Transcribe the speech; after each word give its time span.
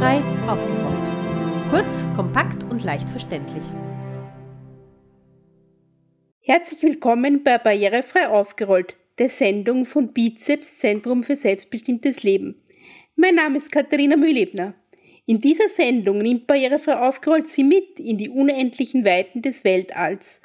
Barrierefrei 0.00 0.50
aufgerollt. 0.50 1.70
Kurz, 1.70 2.06
kompakt 2.16 2.64
und 2.64 2.82
leicht 2.84 3.10
verständlich. 3.10 3.64
Herzlich 6.40 6.82
willkommen 6.82 7.44
bei 7.44 7.58
Barrierefrei 7.58 8.28
aufgerollt, 8.28 8.96
der 9.18 9.28
Sendung 9.28 9.84
von 9.84 10.14
Bizeps 10.14 10.78
Zentrum 10.78 11.22
für 11.22 11.36
selbstbestimmtes 11.36 12.22
Leben. 12.22 12.62
Mein 13.14 13.34
Name 13.34 13.58
ist 13.58 13.70
Katharina 13.70 14.16
Mühlebner. 14.16 14.72
In 15.26 15.38
dieser 15.38 15.68
Sendung 15.68 16.22
nimmt 16.22 16.46
Barrierefrei 16.46 16.96
aufgerollt 16.96 17.50
Sie 17.50 17.64
mit 17.64 18.00
in 18.00 18.16
die 18.16 18.30
unendlichen 18.30 19.04
Weiten 19.04 19.42
des 19.42 19.64
Weltalls. 19.64 20.40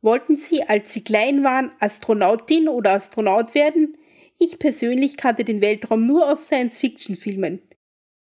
Wollten 0.00 0.38
Sie, 0.38 0.62
als 0.62 0.94
Sie 0.94 1.04
klein 1.04 1.44
waren, 1.44 1.72
Astronautin 1.78 2.68
oder 2.68 2.92
Astronaut 2.92 3.54
werden? 3.54 3.98
Ich 4.38 4.58
persönlich 4.58 5.18
kannte 5.18 5.44
den 5.44 5.60
Weltraum 5.60 6.06
nur 6.06 6.32
aus 6.32 6.46
Science-Fiction-Filmen. 6.46 7.60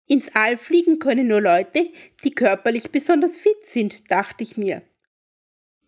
Ins 0.10 0.34
All 0.34 0.58
fliegen 0.58 0.98
können 0.98 1.28
nur 1.28 1.40
Leute, 1.40 1.92
die 2.24 2.32
körperlich 2.32 2.90
besonders 2.90 3.38
fit 3.38 3.64
sind, 3.64 4.10
dachte 4.10 4.44
ich 4.44 4.58
mir. 4.58 4.82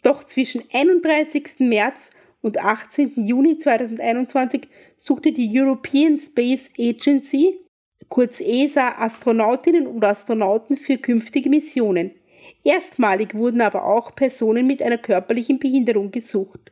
Doch 0.03 0.23
zwischen 0.23 0.63
31. 0.71 1.59
März 1.59 2.11
und 2.43 2.63
18. 2.63 3.13
Juni 3.15 3.57
2021 3.57 4.67
suchte 4.95 5.31
die 5.31 5.49
European 5.59 6.19
Space 6.19 6.69
Agency, 6.77 7.61
kurz 8.09 8.41
ESA, 8.41 8.99
Astronautinnen 8.99 9.87
und 9.87 10.05
Astronauten 10.05 10.75
für 10.75 10.97
künftige 10.97 11.49
Missionen. 11.49 12.11
Erstmalig 12.63 13.33
wurden 13.33 13.61
aber 13.61 13.85
auch 13.85 14.13
Personen 14.13 14.67
mit 14.67 14.83
einer 14.83 14.99
körperlichen 14.99 15.57
Behinderung 15.57 16.11
gesucht. 16.11 16.71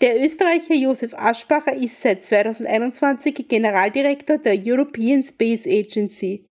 Der 0.00 0.22
Österreicher 0.22 0.74
Josef 0.74 1.12
Aschbacher 1.14 1.74
ist 1.74 2.00
seit 2.00 2.24
2021 2.24 3.48
Generaldirektor 3.48 4.38
der 4.38 4.56
European 4.64 5.24
Space 5.24 5.66
Agency. 5.66 6.47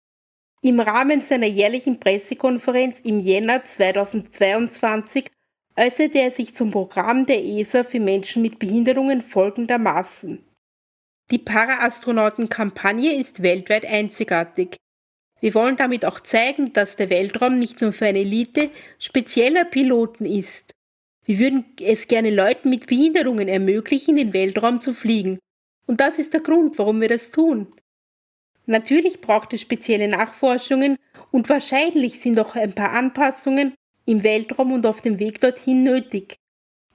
Im 0.62 0.80
Rahmen 0.80 1.20
seiner 1.20 1.46
jährlichen 1.46 2.00
Pressekonferenz 2.00 3.00
im 3.00 3.20
Jänner 3.20 3.64
2022 3.64 5.30
äußerte 5.76 6.18
er 6.18 6.30
sich 6.30 6.54
zum 6.54 6.70
Programm 6.70 7.26
der 7.26 7.44
ESA 7.44 7.84
für 7.84 8.00
Menschen 8.00 8.42
mit 8.42 8.58
Behinderungen 8.58 9.20
folgendermaßen. 9.20 10.44
Die 11.30 11.38
Paraastronauten-Kampagne 11.38 13.14
ist 13.16 13.42
weltweit 13.42 13.84
einzigartig. 13.84 14.76
Wir 15.40 15.54
wollen 15.54 15.76
damit 15.76 16.04
auch 16.04 16.20
zeigen, 16.20 16.72
dass 16.72 16.96
der 16.96 17.10
Weltraum 17.10 17.58
nicht 17.58 17.80
nur 17.80 17.92
für 17.92 18.06
eine 18.06 18.20
Elite 18.20 18.70
spezieller 18.98 19.64
Piloten 19.64 20.24
ist. 20.24 20.72
Wir 21.24 21.38
würden 21.38 21.64
es 21.82 22.08
gerne 22.08 22.30
Leuten 22.30 22.70
mit 22.70 22.86
Behinderungen 22.86 23.48
ermöglichen, 23.48 24.16
in 24.16 24.28
den 24.28 24.32
Weltraum 24.32 24.80
zu 24.80 24.94
fliegen. 24.94 25.38
Und 25.86 26.00
das 26.00 26.18
ist 26.18 26.32
der 26.32 26.40
Grund, 26.40 26.78
warum 26.78 27.00
wir 27.00 27.08
das 27.08 27.30
tun. 27.30 27.74
Natürlich 28.66 29.20
braucht 29.20 29.52
es 29.52 29.60
spezielle 29.60 30.08
Nachforschungen 30.08 30.96
und 31.30 31.48
wahrscheinlich 31.48 32.20
sind 32.20 32.38
auch 32.38 32.54
ein 32.56 32.74
paar 32.74 32.90
Anpassungen 32.90 33.74
im 34.04 34.22
Weltraum 34.22 34.72
und 34.72 34.86
auf 34.86 35.00
dem 35.02 35.18
Weg 35.18 35.40
dorthin 35.40 35.82
nötig. 35.82 36.36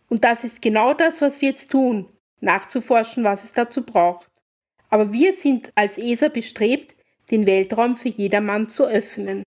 Und 0.10 0.24
das 0.24 0.44
ist 0.44 0.62
genau 0.62 0.94
das, 0.94 1.22
was 1.22 1.40
wir 1.42 1.50
jetzt 1.50 1.72
tun, 1.72 2.10
nachzuforschen, 2.42 3.24
was 3.24 3.44
es 3.46 3.54
dazu 3.54 3.86
braucht. 3.86 4.28
Aber 4.90 5.14
wir 5.14 5.34
sind 5.34 5.72
als 5.76 5.98
ESA 5.98 6.28
bestrebt, 6.28 6.96
den 7.32 7.46
Weltraum 7.46 7.96
für 7.96 8.10
jedermann 8.10 8.70
zu 8.70 8.86
öffnen. 8.86 9.44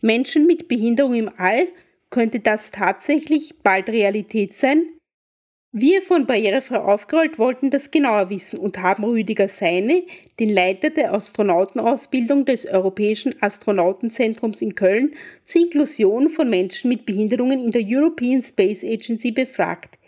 Menschen 0.00 0.46
mit 0.46 0.68
Behinderung 0.68 1.14
im 1.14 1.30
All 1.36 1.68
könnte 2.08 2.40
das 2.40 2.70
tatsächlich 2.70 3.58
bald 3.62 3.88
Realität 3.88 4.56
sein, 4.56 4.84
wir 5.74 6.02
von 6.02 6.26
Barrierefrei 6.26 6.80
aufgerollt 6.80 7.38
wollten 7.38 7.70
das 7.70 7.90
genauer 7.90 8.28
wissen 8.28 8.58
und 8.58 8.78
haben 8.78 9.04
Rüdiger 9.04 9.48
Seine, 9.48 10.02
den 10.38 10.50
Leiter 10.50 10.90
der 10.90 11.14
Astronautenausbildung 11.14 12.44
des 12.44 12.66
Europäischen 12.66 13.34
Astronautenzentrums 13.40 14.60
in 14.60 14.74
Köln, 14.74 15.14
zur 15.46 15.62
Inklusion 15.62 16.28
von 16.28 16.50
Menschen 16.50 16.90
mit 16.90 17.06
Behinderungen 17.06 17.58
in 17.58 17.70
der 17.70 17.82
European 17.86 18.42
Space 18.42 18.84
Agency 18.84 19.30
befragt. 19.30 19.98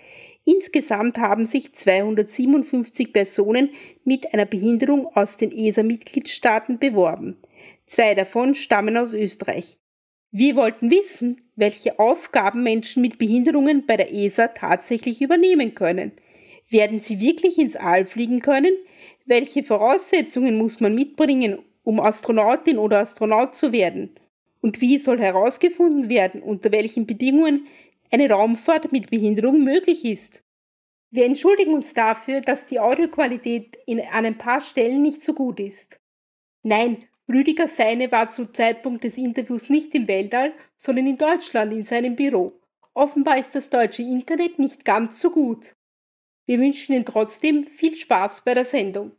Insgesamt 0.44 1.16
haben 1.16 1.46
sich 1.46 1.72
257 1.72 3.14
Personen 3.14 3.70
mit 4.04 4.34
einer 4.34 4.44
Behinderung 4.44 5.06
aus 5.14 5.38
den 5.38 5.50
ESA-Mitgliedstaaten 5.50 6.78
beworben. 6.78 7.38
Zwei 7.86 8.14
davon 8.14 8.54
stammen 8.54 8.98
aus 8.98 9.14
Österreich. 9.14 9.78
Wir 10.30 10.56
wollten 10.56 10.90
wissen, 10.90 11.40
welche 11.56 11.98
Aufgaben 11.98 12.62
Menschen 12.62 13.02
mit 13.02 13.18
Behinderungen 13.18 13.86
bei 13.86 13.96
der 13.96 14.12
ESA 14.12 14.48
tatsächlich 14.48 15.22
übernehmen 15.22 15.74
können. 15.74 16.12
Werden 16.68 17.00
sie 17.00 17.20
wirklich 17.20 17.58
ins 17.58 17.76
All 17.76 18.04
fliegen 18.04 18.40
können? 18.40 18.72
Welche 19.26 19.62
Voraussetzungen 19.62 20.56
muss 20.56 20.80
man 20.80 20.94
mitbringen, 20.94 21.58
um 21.82 22.00
Astronautin 22.00 22.78
oder 22.78 23.00
Astronaut 23.00 23.54
zu 23.54 23.72
werden? 23.72 24.14
Und 24.60 24.80
wie 24.80 24.98
soll 24.98 25.20
herausgefunden 25.20 26.08
werden, 26.08 26.42
unter 26.42 26.72
welchen 26.72 27.06
Bedingungen 27.06 27.66
eine 28.10 28.30
Raumfahrt 28.30 28.92
mit 28.92 29.10
Behinderung 29.10 29.62
möglich 29.62 30.04
ist? 30.04 30.42
Wir 31.10 31.26
entschuldigen 31.26 31.74
uns 31.74 31.94
dafür, 31.94 32.40
dass 32.40 32.66
die 32.66 32.80
Audioqualität 32.80 33.78
an 34.10 34.24
ein 34.24 34.38
paar 34.38 34.60
Stellen 34.60 35.02
nicht 35.02 35.22
so 35.22 35.32
gut 35.32 35.60
ist. 35.60 36.00
Nein, 36.62 36.96
Rüdiger 37.32 37.68
Seine 37.68 38.12
war 38.12 38.28
zum 38.28 38.52
Zeitpunkt 38.52 39.02
des 39.02 39.16
Interviews 39.16 39.70
nicht 39.70 39.94
im 39.94 40.06
Weltall, 40.08 40.52
sondern 40.76 41.06
in 41.06 41.16
Deutschland 41.16 41.72
in 41.72 41.84
seinem 41.84 42.16
Büro. 42.16 42.60
Offenbar 42.92 43.38
ist 43.38 43.54
das 43.54 43.70
deutsche 43.70 44.02
Internet 44.02 44.58
nicht 44.58 44.84
ganz 44.84 45.20
so 45.20 45.30
gut. 45.30 45.74
Wir 46.46 46.58
wünschen 46.58 46.94
Ihnen 46.94 47.06
trotzdem 47.06 47.64
viel 47.64 47.96
Spaß 47.96 48.42
bei 48.44 48.52
der 48.52 48.66
Sendung. 48.66 49.12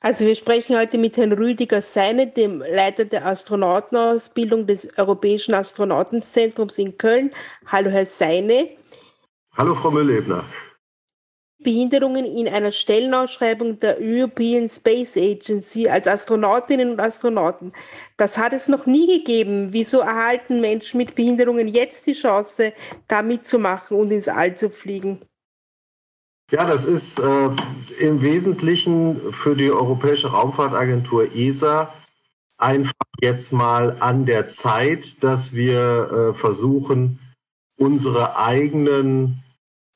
Also 0.00 0.26
wir 0.26 0.34
sprechen 0.34 0.76
heute 0.76 0.98
mit 0.98 1.16
Herrn 1.16 1.32
Rüdiger 1.32 1.82
Seine, 1.82 2.26
dem 2.26 2.60
Leiter 2.60 3.04
der 3.04 3.26
Astronautenausbildung 3.26 4.66
des 4.66 4.96
Europäischen 4.98 5.54
Astronautenzentrums 5.54 6.78
in 6.78 6.98
Köln. 6.98 7.30
Hallo 7.66 7.90
Herr 7.90 8.06
Seine. 8.06 8.70
Hallo 9.56 9.74
Frau 9.74 9.90
Müllebner. 9.90 10.44
Behinderungen 11.60 12.24
in 12.24 12.48
einer 12.48 12.70
Stellenausschreibung 12.70 13.80
der 13.80 13.98
European 14.00 14.68
Space 14.68 15.16
Agency 15.16 15.88
als 15.88 16.06
Astronautinnen 16.06 16.92
und 16.92 17.00
Astronauten. 17.00 17.72
Das 18.16 18.38
hat 18.38 18.52
es 18.52 18.68
noch 18.68 18.86
nie 18.86 19.18
gegeben. 19.18 19.72
Wieso 19.72 20.00
erhalten 20.00 20.60
Menschen 20.60 20.98
mit 20.98 21.16
Behinderungen 21.16 21.66
jetzt 21.66 22.06
die 22.06 22.12
Chance, 22.12 22.72
da 23.08 23.22
mitzumachen 23.22 23.96
und 23.96 24.12
ins 24.12 24.28
All 24.28 24.56
zu 24.56 24.70
fliegen? 24.70 25.20
Ja, 26.50 26.64
das 26.64 26.84
ist 26.84 27.18
äh, 27.18 27.50
im 28.00 28.22
Wesentlichen 28.22 29.20
für 29.32 29.54
die 29.54 29.70
Europäische 29.70 30.28
Raumfahrtagentur 30.28 31.34
ESA 31.34 31.92
einfach 32.56 32.92
jetzt 33.20 33.52
mal 33.52 33.96
an 34.00 34.26
der 34.26 34.48
Zeit, 34.48 35.22
dass 35.22 35.54
wir 35.54 36.30
äh, 36.30 36.34
versuchen, 36.34 37.18
unsere 37.78 38.38
eigenen 38.38 39.42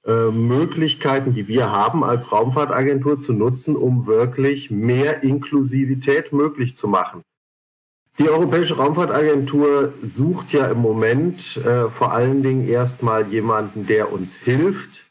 äh, 0.06 0.30
Möglichkeiten, 0.30 1.34
die 1.34 1.46
wir 1.46 1.70
haben 1.70 2.02
als 2.02 2.32
Raumfahrtagentur 2.32 3.20
zu 3.20 3.32
nutzen, 3.32 3.76
um 3.76 4.06
wirklich 4.06 4.70
mehr 4.70 5.22
Inklusivität 5.22 6.32
möglich 6.32 6.76
zu 6.76 6.88
machen. 6.88 7.22
Die 8.18 8.28
Europäische 8.28 8.76
Raumfahrtagentur 8.76 9.94
sucht 10.02 10.52
ja 10.52 10.66
im 10.66 10.78
Moment 10.78 11.56
äh, 11.58 11.88
vor 11.88 12.12
allen 12.12 12.42
Dingen 12.42 12.68
erstmal 12.68 13.26
jemanden, 13.28 13.86
der 13.86 14.12
uns 14.12 14.34
hilft, 14.34 15.06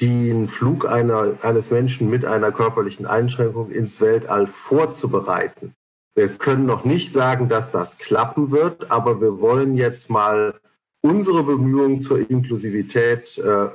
den 0.00 0.48
Flug 0.48 0.86
einer, 0.86 1.34
eines 1.42 1.70
Menschen 1.70 2.10
mit 2.10 2.24
einer 2.24 2.50
körperlichen 2.50 3.06
Einschränkung 3.06 3.70
ins 3.70 4.00
Weltall 4.00 4.46
vorzubereiten. 4.46 5.74
Wir 6.16 6.28
können 6.28 6.66
noch 6.66 6.84
nicht 6.84 7.12
sagen, 7.12 7.48
dass 7.48 7.70
das 7.70 7.98
klappen 7.98 8.50
wird, 8.50 8.90
aber 8.90 9.20
wir 9.20 9.40
wollen 9.40 9.76
jetzt 9.76 10.10
mal 10.10 10.54
unsere 11.02 11.42
Bemühungen 11.44 12.00
zur 12.00 12.18
Inklusivität 12.30 13.38
äh, 13.38 13.66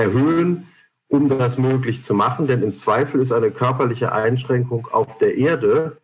erhöhen, 0.00 0.68
um 1.08 1.28
das 1.28 1.58
möglich 1.58 2.02
zu 2.02 2.14
machen. 2.14 2.46
Denn 2.46 2.62
im 2.62 2.72
Zweifel 2.72 3.20
ist 3.20 3.32
eine 3.32 3.50
körperliche 3.50 4.12
Einschränkung 4.12 4.88
auf 4.90 5.18
der 5.18 5.36
Erde 5.36 5.96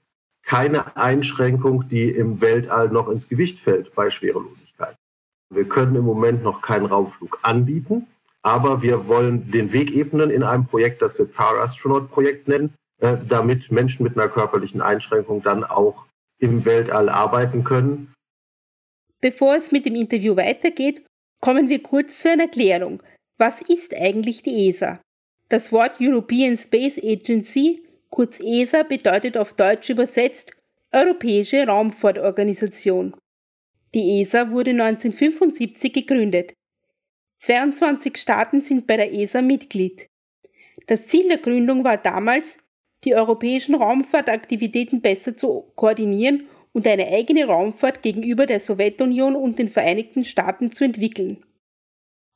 keine 0.46 0.96
Einschränkung, 0.96 1.88
die 1.88 2.08
im 2.08 2.40
Weltall 2.40 2.88
noch 2.88 3.08
ins 3.08 3.28
Gewicht 3.28 3.58
fällt 3.58 3.94
bei 3.94 4.10
Schwerelosigkeit. 4.10 4.94
Wir 5.52 5.68
können 5.68 5.96
im 5.96 6.04
Moment 6.04 6.42
noch 6.42 6.62
keinen 6.62 6.86
Raumflug 6.86 7.40
anbieten, 7.42 8.06
aber 8.42 8.80
wir 8.80 9.08
wollen 9.08 9.50
den 9.50 9.72
Weg 9.72 9.94
ebnen 9.94 10.30
in 10.30 10.44
einem 10.44 10.66
Projekt, 10.66 11.02
das 11.02 11.18
wir 11.18 11.26
Power 11.26 11.60
Astronaut 11.60 12.10
Projekt 12.10 12.46
nennen, 12.46 12.72
äh, 13.00 13.16
damit 13.28 13.72
Menschen 13.72 14.04
mit 14.04 14.16
einer 14.16 14.28
körperlichen 14.28 14.80
Einschränkung 14.80 15.42
dann 15.42 15.64
auch 15.64 16.06
im 16.38 16.64
Weltall 16.64 17.08
arbeiten 17.08 17.64
können. 17.64 18.12
Bevor 19.20 19.56
es 19.56 19.72
mit 19.72 19.84
dem 19.84 19.96
Interview 19.96 20.36
weitergeht, 20.36 21.04
kommen 21.40 21.68
wir 21.68 21.82
kurz 21.82 22.20
zu 22.20 22.30
einer 22.30 22.44
Erklärung. 22.44 23.02
Was 23.38 23.60
ist 23.60 23.94
eigentlich 23.94 24.42
die 24.42 24.68
ESA? 24.68 25.02
Das 25.50 25.70
Wort 25.70 26.00
European 26.00 26.56
Space 26.56 26.98
Agency, 26.98 27.82
kurz 28.08 28.40
ESA, 28.40 28.82
bedeutet 28.82 29.36
auf 29.36 29.52
Deutsch 29.52 29.90
übersetzt 29.90 30.52
Europäische 30.90 31.66
Raumfahrtorganisation. 31.66 33.14
Die 33.94 34.22
ESA 34.22 34.50
wurde 34.50 34.70
1975 34.70 35.92
gegründet. 35.92 36.54
22 37.40 38.16
Staaten 38.16 38.62
sind 38.62 38.86
bei 38.86 38.96
der 38.96 39.12
ESA 39.12 39.42
Mitglied. 39.42 40.08
Das 40.86 41.06
Ziel 41.06 41.28
der 41.28 41.38
Gründung 41.38 41.84
war 41.84 41.98
damals, 41.98 42.56
die 43.04 43.14
europäischen 43.14 43.74
Raumfahrtaktivitäten 43.74 45.02
besser 45.02 45.36
zu 45.36 45.70
koordinieren 45.74 46.48
und 46.72 46.86
eine 46.86 47.06
eigene 47.08 47.44
Raumfahrt 47.44 48.02
gegenüber 48.02 48.46
der 48.46 48.60
Sowjetunion 48.60 49.36
und 49.36 49.58
den 49.58 49.68
Vereinigten 49.68 50.24
Staaten 50.24 50.72
zu 50.72 50.84
entwickeln. 50.84 51.44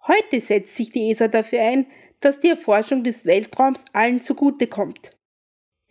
Heute 0.06 0.40
setzt 0.40 0.76
sich 0.76 0.90
die 0.90 1.10
ESA 1.10 1.28
dafür 1.28 1.62
ein, 1.62 1.86
dass 2.20 2.40
die 2.40 2.48
Erforschung 2.48 3.04
des 3.04 3.24
Weltraums 3.26 3.84
allen 3.92 4.20
zugutekommt. 4.20 5.16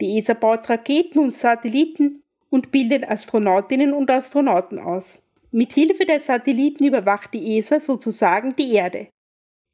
Die 0.02 0.18
ESA 0.18 0.34
baut 0.34 0.70
Raketen 0.70 1.20
und 1.20 1.34
Satelliten 1.34 2.24
und 2.50 2.72
bildet 2.72 3.10
Astronautinnen 3.10 3.94
und 3.94 4.10
Astronauten 4.10 4.80
aus. 4.80 5.20
Mit 5.52 5.74
Hilfe 5.74 6.06
der 6.06 6.20
Satelliten 6.20 6.86
überwacht 6.86 7.34
die 7.34 7.58
ESA 7.58 7.80
sozusagen 7.80 8.54
die 8.56 8.74
Erde. 8.74 9.08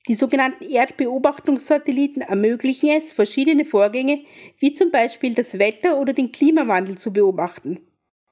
Die 0.07 0.15
sogenannten 0.15 0.65
Erdbeobachtungssatelliten 0.65 2.21
ermöglichen 2.21 2.89
es, 2.89 3.11
verschiedene 3.11 3.65
Vorgänge 3.65 4.23
wie 4.59 4.73
zum 4.73 4.91
Beispiel 4.91 5.33
das 5.33 5.57
Wetter 5.57 5.99
oder 5.99 6.13
den 6.13 6.31
Klimawandel 6.31 6.97
zu 6.97 7.11
beobachten. 7.11 7.79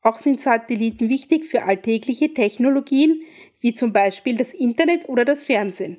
Auch 0.01 0.17
sind 0.17 0.41
Satelliten 0.41 1.09
wichtig 1.09 1.45
für 1.45 1.63
alltägliche 1.63 2.33
Technologien 2.33 3.23
wie 3.63 3.73
zum 3.73 3.91
Beispiel 3.91 4.37
das 4.37 4.53
Internet 4.53 5.09
oder 5.09 5.25
das 5.25 5.43
Fernsehen. 5.43 5.97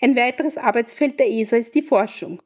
Ein 0.00 0.16
weiteres 0.16 0.56
Arbeitsfeld 0.56 1.20
der 1.20 1.28
ESA 1.28 1.56
ist 1.56 1.74
die 1.74 1.82
Forschung. 1.82 2.40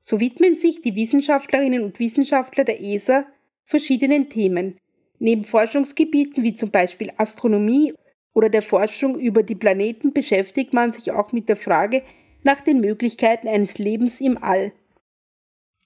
So 0.00 0.20
widmen 0.20 0.56
sich 0.56 0.82
die 0.82 0.94
Wissenschaftlerinnen 0.94 1.82
und 1.82 1.98
Wissenschaftler 1.98 2.64
der 2.64 2.82
ESA 2.82 3.26
verschiedenen 3.64 4.28
Themen, 4.28 4.78
Neben 5.18 5.42
Forschungsgebieten 5.42 6.44
wie 6.44 6.54
zum 6.54 6.70
Beispiel 6.70 7.10
Astronomie 7.16 7.92
oder 8.34 8.48
der 8.48 8.62
Forschung 8.62 9.18
über 9.18 9.42
die 9.42 9.56
Planeten 9.56 10.12
beschäftigt 10.12 10.72
man 10.72 10.92
sich 10.92 11.10
auch 11.10 11.32
mit 11.32 11.48
der 11.48 11.56
Frage 11.56 12.02
nach 12.44 12.60
den 12.60 12.80
Möglichkeiten 12.80 13.48
eines 13.48 13.78
Lebens 13.78 14.20
im 14.20 14.42
All. 14.42 14.72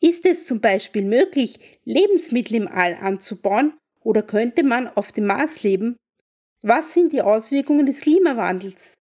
Ist 0.00 0.26
es 0.26 0.46
zum 0.46 0.60
Beispiel 0.60 1.02
möglich, 1.02 1.58
Lebensmittel 1.84 2.56
im 2.56 2.68
All 2.68 2.94
anzubauen 2.94 3.74
oder 4.00 4.22
könnte 4.22 4.64
man 4.64 4.88
auf 4.88 5.12
dem 5.12 5.26
Mars 5.26 5.62
leben? 5.62 5.96
Was 6.64 6.92
sind 6.92 7.12
die 7.12 7.22
Auswirkungen 7.22 7.86
des 7.86 8.02
Klimawandels? 8.02 8.94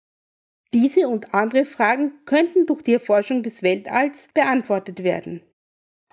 Diese 0.73 1.09
und 1.09 1.35
andere 1.35 1.65
Fragen 1.65 2.13
könnten 2.25 2.67
durch 2.67 2.83
die 2.83 2.93
Erforschung 2.93 3.43
des 3.43 3.65
Weltalls 3.65 4.29
beantwortet 4.33 5.03
werden. 5.03 5.43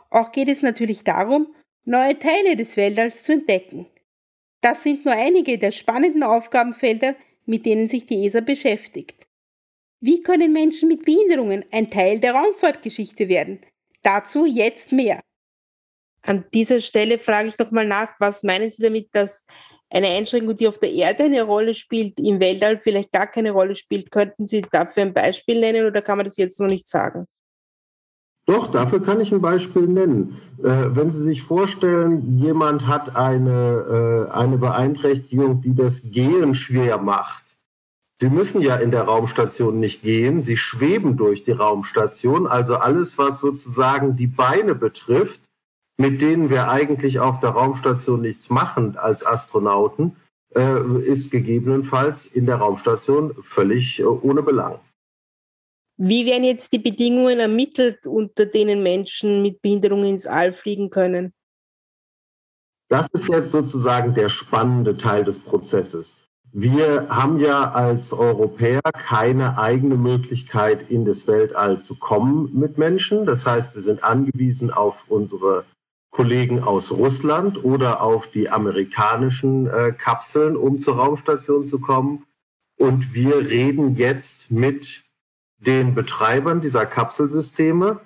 Auch 0.10 0.32
geht 0.32 0.48
es 0.48 0.64
natürlich 0.64 1.04
darum, 1.04 1.54
neue 1.84 2.18
Teile 2.18 2.56
des 2.56 2.78
Weltalls 2.78 3.22
zu 3.22 3.34
entdecken. 3.34 3.86
Das 4.62 4.82
sind 4.82 5.06
nur 5.06 5.14
einige 5.14 5.60
der 5.60 5.72
spannenden 5.72 6.24
Aufgabenfelder, 6.24 7.16
mit 7.46 7.68
denen 7.68 7.88
sich 7.88 8.08
die 8.08 8.26
ESA 8.26 8.40
beschäftigt. 8.40 9.28
Wie 10.00 10.24
können 10.24 10.52
Menschen 10.52 10.90
mit 10.90 11.06
Behinderungen 11.06 11.64
ein 11.72 11.92
Teil 11.92 12.20
der 12.20 12.34
Raumfahrtgeschichte 12.34 13.30
werden? 13.30 13.60
Dazu 14.02 14.48
jetzt 14.48 14.92
mehr. 14.92 15.22
An 16.24 16.46
dieser 16.56 16.80
Stelle 16.80 17.20
frage 17.20 17.50
ich 17.50 17.60
nochmal 17.60 17.86
nach, 17.86 18.20
was 18.20 18.42
meinen 18.42 18.72
Sie 18.72 18.82
damit, 18.82 19.10
dass 19.14 19.46
eine 19.90 20.08
Einschränkung, 20.08 20.56
die 20.56 20.68
auf 20.68 20.80
der 20.80 20.92
Erde 20.92 21.24
eine 21.24 21.44
Rolle 21.44 21.76
spielt, 21.76 22.20
im 22.20 22.40
Weltall 22.40 22.80
vielleicht 22.80 23.12
gar 23.12 23.28
keine 23.28 23.52
Rolle 23.52 23.76
spielt? 23.76 24.12
Könnten 24.12 24.46
Sie 24.46 24.62
dafür 24.62 25.04
ein 25.04 25.14
Beispiel 25.14 25.60
nennen 25.60 25.86
oder 25.86 26.02
kann 26.02 26.18
man 26.18 26.26
das 26.26 26.38
jetzt 26.38 26.60
noch 26.60 26.68
nicht 26.68 26.88
sagen? 26.88 27.26
Doch, 28.48 28.72
dafür 28.72 29.02
kann 29.02 29.22
ich 29.22 29.32
ein 29.32 29.42
Beispiel 29.42 29.88
nennen. 29.88 30.38
Äh, 30.60 30.96
wenn 30.96 31.12
Sie 31.12 31.22
sich 31.22 31.42
vorstellen, 31.42 32.38
jemand 32.38 32.86
hat 32.86 33.16
eine, 33.16 34.28
äh, 34.30 34.32
eine 34.32 34.58
Beeinträchtigung, 34.58 35.62
die 35.62 35.74
das 35.74 36.12
Gehen 36.12 36.54
schwer 36.54 37.00
macht. 37.00 37.44
Sie 38.22 38.30
müssen 38.30 38.62
ja 38.62 38.76
in 38.78 38.92
der 38.92 39.04
Raumstation 39.04 39.80
nicht 39.80 40.04
gehen, 40.04 40.42
Sie 40.42 40.58
schweben 40.58 41.18
durch 41.18 41.44
die 41.44 41.52
Raumstation. 41.52 42.48
Also 42.48 42.76
alles, 42.76 43.18
was 43.18 43.40
sozusagen 43.40 44.16
die 44.16 44.28
Beine 44.28 44.76
betrifft, 44.76 45.42
mit 45.98 46.22
denen 46.22 46.50
wir 46.50 46.70
eigentlich 46.70 47.20
auf 47.20 47.40
der 47.40 47.52
Raumstation 47.52 48.22
nichts 48.22 48.50
machen 48.50 48.98
als 48.98 49.26
Astronauten, 49.26 50.16
äh, 50.56 51.02
ist 51.04 51.32
gegebenenfalls 51.32 52.26
in 52.26 52.46
der 52.46 52.58
Raumstation 52.58 53.34
völlig 53.42 54.00
äh, 54.00 54.04
ohne 54.04 54.44
Belang. 54.44 54.80
Wie 55.98 56.26
werden 56.26 56.44
jetzt 56.44 56.74
die 56.74 56.80
Bedingungen 56.80 57.40
ermittelt, 57.40 58.06
unter 58.06 58.46
denen 58.46 58.84
Menschen 58.84 59.42
mit 59.42 59.62
Behinderung 59.62 60.04
ins 60.04 60.28
All 60.28 60.52
fliegen 60.52 60.90
können? 60.90 61.34
Das 62.90 63.08
ist 63.14 63.30
jetzt 63.30 63.52
sozusagen 63.52 64.14
der 64.14 64.30
spannende 64.30 64.98
Teil 64.98 65.24
des 65.24 65.40
Prozesses. 65.40 66.28
Wir 66.52 67.08
haben 67.10 67.40
ja 67.40 67.72
als 67.72 68.14
Europäer 68.14 68.82
keine 68.82 69.58
eigene 69.58 69.98
Möglichkeit, 69.98 70.90
in 70.90 71.04
das 71.04 71.28
Weltall 71.28 71.82
zu 71.82 71.96
kommen 71.96 72.50
mit 72.54 72.78
Menschen. 72.78 73.26
Das 73.26 73.46
heißt, 73.46 73.76
wir 73.76 73.82
sind 73.82 74.04
angewiesen 74.04 74.72
auf 74.72 75.10
unsere 75.10 75.66
Kollegen 76.16 76.64
aus 76.64 76.94
Russland 76.94 77.66
oder 77.66 78.02
auf 78.02 78.32
die 78.32 78.50
amerikanischen 78.50 79.68
äh, 79.68 79.92
Kapseln, 79.92 80.56
um 80.56 80.80
zur 80.80 80.96
Raumstation 80.96 81.68
zu 81.68 81.80
kommen. 81.80 82.24
Und 82.78 83.14
wir 83.14 83.36
reden 83.36 83.98
jetzt 83.98 84.50
mit 84.50 85.04
den 85.58 85.94
Betreibern 85.94 86.62
dieser 86.62 86.86
Kapselsysteme, 86.86 88.00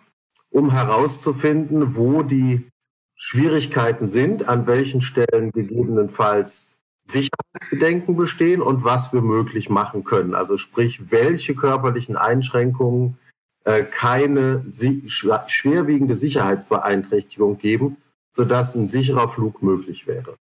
um 0.49 0.71
herauszufinden, 0.71 1.95
wo 1.95 2.23
die 2.23 2.67
Schwierigkeiten 3.13 4.09
sind, 4.09 4.49
an 4.49 4.65
welchen 4.65 5.01
Stellen 5.01 5.51
gegebenenfalls 5.51 6.79
Sicherheitsbedenken 7.05 8.15
bestehen 8.15 8.63
und 8.63 8.83
was 8.83 9.13
wir 9.13 9.21
möglich 9.21 9.69
machen 9.69 10.03
können. 10.03 10.33
Also 10.33 10.57
sprich, 10.57 11.11
welche 11.11 11.53
körperlichen 11.53 12.17
Einschränkungen 12.17 13.19
keine 13.83 14.63
si 14.71 15.03
schwerwiegende 15.07 16.15
Sicherheitsbeeinträchtigung 16.15 17.57
geben, 17.57 17.97
sodass 18.35 18.75
ein 18.75 18.87
sicherer 18.87 19.29
Flug 19.29 19.61
möglich 19.61 20.07
wäre. 20.07 20.35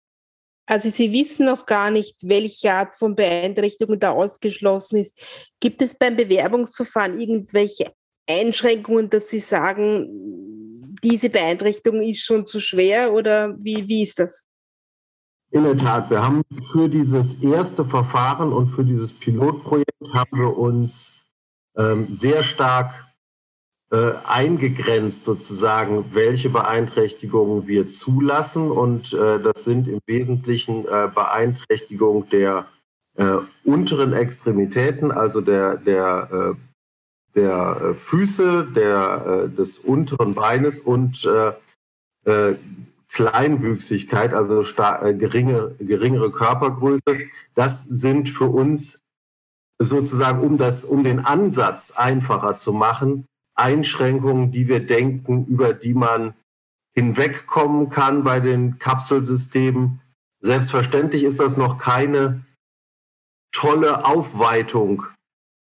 Also 0.70 0.90
Sie 0.90 1.12
wissen 1.14 1.46
noch 1.46 1.66
gar 1.66 1.92
nicht, 1.92 2.18
welche 2.24 2.74
Art 2.74 2.96
von 2.96 3.16
Beeinträchtigung 3.16 4.00
da 4.00 4.12
ausgeschlossen 4.12 4.98
ist. 4.98 5.18
Gibt 5.62 5.82
es 5.82 5.96
beim 5.96 6.16
Bewerbungsverfahren 6.18 7.20
irgendwelche 7.20 7.94
Einschränkungen, 8.30 9.10
dass 9.10 9.30
Sie 9.30 9.40
sagen, 9.40 10.96
diese 11.04 11.30
Beeinträchtigung 11.30 12.02
ist 12.02 12.24
schon 12.24 12.46
zu 12.46 12.60
schwer 12.60 13.14
oder 13.14 13.56
wie, 13.60 13.88
wie 13.88 14.04
ist 14.04 14.20
das? 14.20 14.46
In 15.52 15.64
der 15.64 15.78
Tat, 15.78 16.10
wir 16.10 16.22
haben 16.22 16.44
für 16.74 16.90
dieses 16.90 17.42
erste 17.42 17.86
Verfahren 17.86 18.52
und 18.52 18.68
für 18.68 18.84
dieses 18.84 19.18
Pilotprojekt 19.18 20.14
haben 20.14 20.38
wir 20.38 20.58
uns 20.58 21.30
ähm, 21.78 22.04
sehr 22.04 22.44
stark 22.44 23.07
äh, 23.90 24.12
eingegrenzt 24.26 25.24
sozusagen, 25.24 26.06
welche 26.14 26.50
Beeinträchtigungen 26.50 27.68
wir 27.68 27.90
zulassen. 27.90 28.70
Und 28.70 29.14
äh, 29.14 29.40
das 29.40 29.64
sind 29.64 29.88
im 29.88 30.00
Wesentlichen 30.06 30.86
äh, 30.86 31.10
Beeinträchtigungen 31.14 32.30
der 32.30 32.68
äh, 33.16 33.38
unteren 33.64 34.12
Extremitäten, 34.14 35.12
also 35.12 35.42
der, 35.42 35.78
der, 35.78 36.30
äh, 36.32 36.54
der 37.36 37.82
äh, 37.82 37.94
Füße, 37.94 38.68
der, 38.76 39.48
des 39.48 39.80
unteren 39.80 40.36
Beines 40.36 40.80
und 40.80 41.28
Kleinwüchsigkeit, 43.14 44.34
also 44.34 44.66
geringe, 45.18 45.76
geringere 45.80 46.30
Körpergröße. 46.30 47.30
Das 47.56 47.86
sind 47.86 48.28
für 48.28 48.48
uns 48.48 49.00
sozusagen, 49.80 50.42
um, 50.42 50.58
das, 50.58 50.84
um 50.84 51.04
den 51.04 51.20
Ansatz 51.20 51.92
einfacher 51.92 52.58
zu 52.58 52.74
machen, 52.74 53.26
Einschränkungen, 53.58 54.52
die 54.52 54.68
wir 54.68 54.86
denken, 54.86 55.46
über 55.46 55.74
die 55.74 55.94
man 55.94 56.34
hinwegkommen 56.94 57.90
kann 57.90 58.24
bei 58.24 58.40
den 58.40 58.80
Kapselsystemen. 58.80 60.00
Selbstverständlich 60.40 61.24
ist 61.24 61.40
das 61.40 61.58
noch 61.58 61.78
keine 61.78 62.42
tolle 63.52 64.06
Aufweitung 64.06 65.04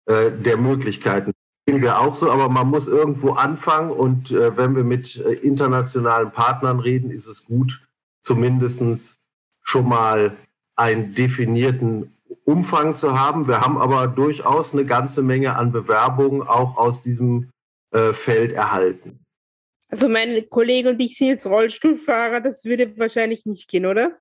äh, 0.05 0.31
der 0.31 0.57
Möglichkeiten. 0.57 1.31
Sehen 1.67 1.81
wir 1.81 1.99
auch 1.99 2.15
so, 2.15 2.31
aber 2.31 2.49
man 2.49 2.67
muss 2.67 2.87
irgendwo 2.87 3.31
anfangen 3.31 3.91
und 3.91 4.31
äh, 4.31 4.57
wenn 4.57 4.75
wir 4.75 4.83
mit 4.83 5.17
äh, 5.17 5.33
internationalen 5.33 6.31
Partnern 6.31 6.79
reden, 6.79 7.11
ist 7.11 7.27
es 7.27 7.45
gut, 7.45 7.87
zumindest 8.21 9.19
schon 9.61 9.87
mal 9.87 10.35
einen 10.75 11.13
definierten 11.13 12.13
Umfang 12.45 12.95
zu 12.95 13.19
haben. 13.19 13.47
Wir 13.47 13.61
haben 13.61 13.77
aber 13.77 14.07
durchaus 14.07 14.73
eine 14.73 14.85
ganze 14.85 15.21
Menge 15.21 15.55
an 15.55 15.71
Bewerbungen 15.71 16.41
auch 16.41 16.77
aus 16.77 17.01
diesem 17.01 17.49
äh, 17.91 18.13
Feld 18.13 18.53
erhalten. 18.53 19.23
Also 19.89 20.07
mein 20.07 20.49
Kollege 20.49 20.89
und 20.89 21.01
ich 21.01 21.17
sind 21.17 21.27
jetzt 21.27 21.45
Rollstuhlfahrer, 21.45 22.39
das 22.39 22.63
würde 22.63 22.97
wahrscheinlich 22.97 23.45
nicht 23.45 23.69
gehen, 23.69 23.85
oder? 23.85 24.17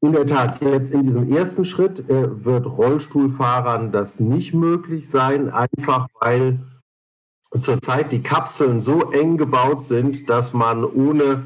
In 0.00 0.12
der 0.12 0.26
Tat, 0.26 0.60
jetzt 0.62 0.92
in 0.92 1.04
diesem 1.04 1.32
ersten 1.32 1.64
Schritt 1.64 2.00
äh, 2.10 2.44
wird 2.44 2.66
Rollstuhlfahrern 2.66 3.92
das 3.92 4.18
nicht 4.18 4.52
möglich 4.52 5.08
sein, 5.08 5.48
einfach 5.50 6.08
weil 6.18 6.58
zurzeit 7.60 8.10
die 8.10 8.22
Kapseln 8.22 8.80
so 8.80 9.12
eng 9.12 9.36
gebaut 9.36 9.84
sind, 9.84 10.28
dass 10.28 10.54
man 10.54 10.84
ohne 10.84 11.44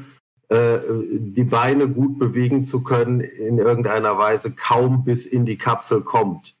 äh, 0.49 0.79
die 1.19 1.43
Beine 1.43 1.87
gut 1.89 2.17
bewegen 2.17 2.65
zu 2.65 2.81
können, 2.81 3.19
in 3.19 3.57
irgendeiner 3.57 4.17
Weise 4.17 4.51
kaum 4.55 5.03
bis 5.03 5.25
in 5.25 5.45
die 5.45 5.57
Kapsel 5.57 6.01
kommt. 6.01 6.56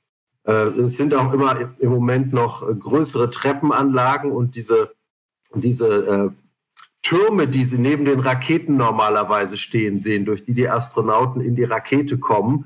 Äh, 0.47 0.69
es 0.69 0.97
sind 0.97 1.13
auch 1.13 1.33
immer 1.33 1.69
im 1.79 1.89
Moment 1.89 2.33
noch 2.33 2.61
größere 2.79 3.29
Treppenanlagen 3.29 4.31
und 4.31 4.55
diese 4.55 4.91
diese 5.53 5.87
äh, 5.87 6.29
Türme, 7.01 7.47
die 7.47 7.63
sie 7.63 7.77
neben 7.77 8.05
den 8.05 8.19
Raketen 8.19 8.75
normalerweise 8.75 9.57
stehen 9.57 9.99
sehen, 9.99 10.25
durch 10.25 10.43
die 10.43 10.53
die 10.53 10.69
Astronauten 10.69 11.41
in 11.41 11.55
die 11.55 11.63
Rakete 11.63 12.17
kommen, 12.17 12.65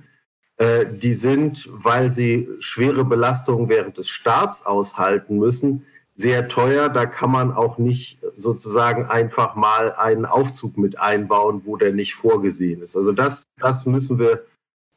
äh, 0.57 0.85
die 0.91 1.13
sind, 1.13 1.69
weil 1.71 2.11
sie 2.11 2.47
schwere 2.59 3.05
Belastungen 3.05 3.69
während 3.69 3.97
des 3.97 4.09
Starts 4.09 4.65
aushalten 4.65 5.37
müssen, 5.37 5.85
sehr 6.15 6.47
teuer. 6.47 6.89
Da 6.89 7.05
kann 7.05 7.31
man 7.31 7.51
auch 7.51 7.77
nicht 7.77 8.19
sozusagen 8.35 9.05
einfach 9.05 9.55
mal 9.55 9.93
einen 9.93 10.25
Aufzug 10.25 10.77
mit 10.77 10.99
einbauen, 10.99 11.61
wo 11.65 11.77
der 11.77 11.93
nicht 11.93 12.15
vorgesehen 12.15 12.81
ist. 12.81 12.97
Also 12.97 13.11
das, 13.11 13.43
das 13.59 13.85
müssen 13.85 14.17
wir 14.17 14.43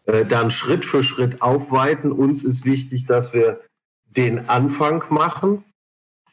äh, 0.06 0.24
dann 0.24 0.50
Schritt 0.50 0.84
für 0.84 1.02
Schritt 1.02 1.42
aufweiten. 1.42 2.12
Uns 2.12 2.44
ist 2.44 2.64
wichtig, 2.64 3.06
dass 3.06 3.32
wir 3.32 3.60
den 4.04 4.48
Anfang 4.48 5.04
machen 5.10 5.64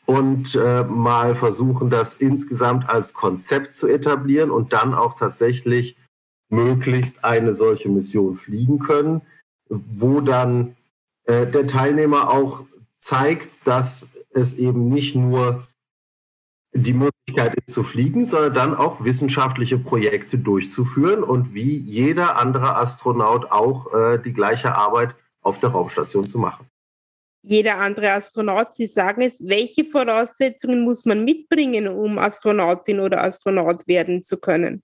und 0.06 0.56
äh, 0.56 0.84
mal 0.84 1.36
versuchen, 1.36 1.90
das 1.90 2.16
insgesamt 2.16 2.90
als 2.90 3.14
Konzept 3.14 3.76
zu 3.76 3.88
etablieren 3.88 4.52
und 4.52 4.74
dann 4.74 4.94
auch 4.94 5.16
tatsächlich 5.18 5.96
möglichst 6.50 7.24
eine 7.24 7.56
solche 7.56 7.90
Mission 7.90 8.36
fliegen 8.36 8.80
können, 8.80 9.22
wo 9.70 10.22
dann 10.22 10.76
äh, 11.26 11.48
der 11.48 11.66
Teilnehmer 11.66 12.30
auch 12.30 12.66
zeigt, 12.98 13.66
dass 13.66 14.10
es 14.32 14.56
eben 14.56 14.90
nicht 14.90 15.16
nur 15.16 15.66
die 16.74 16.94
Möglichkeit 17.32 17.56
ist 17.66 17.74
zu 17.74 17.84
fliegen, 17.84 18.26
sondern 18.26 18.54
dann 18.54 18.76
auch 18.76 19.04
wissenschaftliche 19.04 19.78
Projekte 19.78 20.38
durchzuführen 20.38 21.24
und 21.24 21.54
wie 21.54 21.78
jeder 21.78 22.38
andere 22.38 22.76
Astronaut 22.76 23.52
auch 23.52 23.94
äh, 23.94 24.18
die 24.20 24.34
gleiche 24.34 24.76
Arbeit 24.76 25.16
auf 25.42 25.60
der 25.60 25.70
Raumstation 25.72 26.28
zu 26.28 26.38
machen 26.40 26.66
jeder 27.44 27.80
andere 27.80 28.12
Astronaut. 28.12 28.76
Sie 28.76 28.86
sagen 28.86 29.22
es, 29.22 29.44
welche 29.44 29.84
Voraussetzungen 29.84 30.84
muss 30.84 31.06
man 31.06 31.24
mitbringen, 31.26 31.88
um 31.88 32.20
Astronautin 32.20 33.00
oder 33.00 33.24
Astronaut 33.24 33.88
werden 33.88 34.22
zu 34.22 34.38
können? 34.38 34.84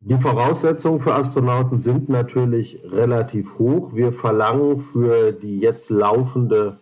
Die 0.00 0.18
Voraussetzungen 0.18 1.00
für 1.00 1.14
Astronauten 1.14 1.78
sind 1.78 2.10
natürlich 2.10 2.80
relativ 2.84 3.58
hoch. 3.58 3.94
Wir 3.94 4.12
verlangen 4.12 4.78
für 4.78 5.32
die 5.32 5.58
jetzt 5.58 5.90
laufende 5.90 6.78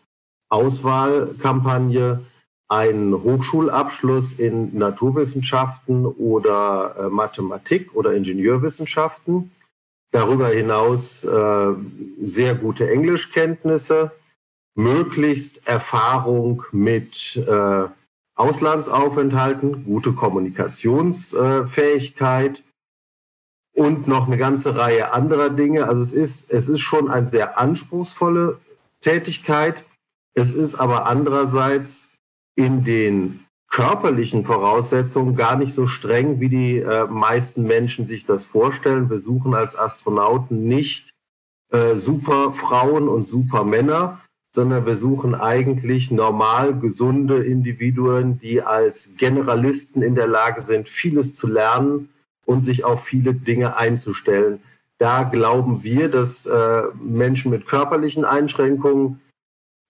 Auswahlkampagne 0.51 2.25
einen 2.69 3.23
Hochschulabschluss 3.23 4.35
in 4.35 4.77
Naturwissenschaften 4.77 6.05
oder 6.05 6.97
äh, 6.99 7.09
Mathematik 7.09 7.95
oder 7.95 8.15
Ingenieurwissenschaften. 8.15 9.51
Darüber 10.11 10.49
hinaus 10.49 11.25
äh, 11.25 11.75
sehr 12.21 12.55
gute 12.55 12.91
Englischkenntnisse 12.91 14.11
möglichst 14.75 15.67
Erfahrung 15.67 16.63
mit 16.73 17.37
äh, 17.37 17.85
Auslandsaufenthalten, 18.37 19.85
gute 19.85 20.13
Kommunikationsfähigkeit 20.13 22.59
äh, 22.59 22.63
und 23.81 24.07
noch 24.07 24.27
eine 24.27 24.37
ganze 24.37 24.77
Reihe 24.77 25.13
anderer 25.13 25.49
Dinge. 25.51 25.89
Also 25.89 26.03
es 26.03 26.13
ist, 26.13 26.53
es 26.53 26.69
ist 26.69 26.81
schon 26.81 27.11
eine 27.11 27.29
sehr 27.29 27.59
anspruchsvolle 27.59 28.59
Tätigkeit. 29.01 29.83
Es 30.35 30.55
ist 30.55 30.77
aber 30.77 31.07
andererseits 31.07 32.08
in 32.59 32.83
den 32.83 33.47
körperlichen 33.71 34.45
Voraussetzungen 34.45 35.37
gar 35.37 35.57
nicht 35.57 35.73
so 35.73 35.87
streng, 35.87 36.41
wie 36.41 36.49
die 36.49 36.79
äh, 36.79 37.07
meisten 37.07 37.63
Menschen 37.63 38.05
sich 38.05 38.27
das 38.27 38.45
vorstellen. 38.45 39.11
Wir 39.11 39.21
suchen 39.21 39.55
als 39.55 39.79
Astronauten 39.79 40.67
nicht 40.67 41.11
äh, 41.73 41.95
super 41.95 42.51
Frauen 42.51 43.09
und 43.09 43.29
super 43.29 43.63
Männer, 43.63 44.21
sondern 44.53 44.87
wir 44.87 44.97
suchen 44.97 45.37
eigentlich 45.37 46.11
normal 46.11 46.75
gesunde 46.75 47.45
Individuen, 47.45 48.41
die 48.41 48.61
als 48.63 49.11
Generalisten 49.17 50.03
in 50.03 50.17
der 50.17 50.27
Lage 50.27 50.63
sind, 50.63 50.89
vieles 50.89 51.35
zu 51.35 51.47
lernen 51.47 52.09
und 52.45 52.63
sich 52.63 52.85
auf 52.85 53.05
viele 53.05 53.35
Dinge 53.35 53.77
einzustellen. 53.77 54.59
Da 54.99 55.23
glauben 55.23 55.85
wir, 55.85 56.09
dass 56.11 56.47
äh, 56.47 56.83
Menschen 57.01 57.53
mit 57.53 57.67
körperlichen 57.67 58.25
Einschränkungen 58.25 59.21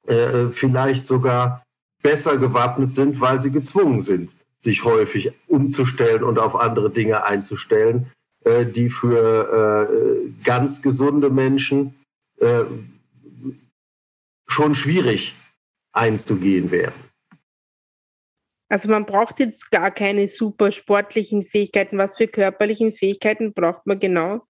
äh, 0.06 0.48
vielleicht 0.50 1.06
sogar 1.06 1.62
besser 2.02 2.38
gewappnet 2.38 2.94
sind, 2.94 3.20
weil 3.20 3.42
sie 3.42 3.50
gezwungen 3.50 4.00
sind, 4.00 4.30
sich 4.58 4.84
häufig 4.84 5.32
umzustellen 5.46 6.22
und 6.22 6.38
auf 6.38 6.56
andere 6.56 6.90
Dinge 6.90 7.24
einzustellen, 7.24 8.10
äh, 8.44 8.64
die 8.64 8.88
für 8.88 9.88
äh, 9.90 10.44
ganz 10.44 10.82
gesunde 10.82 11.30
Menschen 11.30 11.94
äh, 12.40 12.64
schon 14.46 14.74
schwierig 14.74 15.34
einzugehen 15.92 16.70
wären. 16.70 16.94
Also 18.70 18.88
man 18.88 19.06
braucht 19.06 19.40
jetzt 19.40 19.70
gar 19.70 19.90
keine 19.90 20.28
super 20.28 20.70
sportlichen 20.72 21.42
Fähigkeiten. 21.44 21.96
Was 21.96 22.16
für 22.16 22.28
körperlichen 22.28 22.92
Fähigkeiten 22.92 23.54
braucht 23.54 23.86
man 23.86 23.98
genau? 23.98 24.47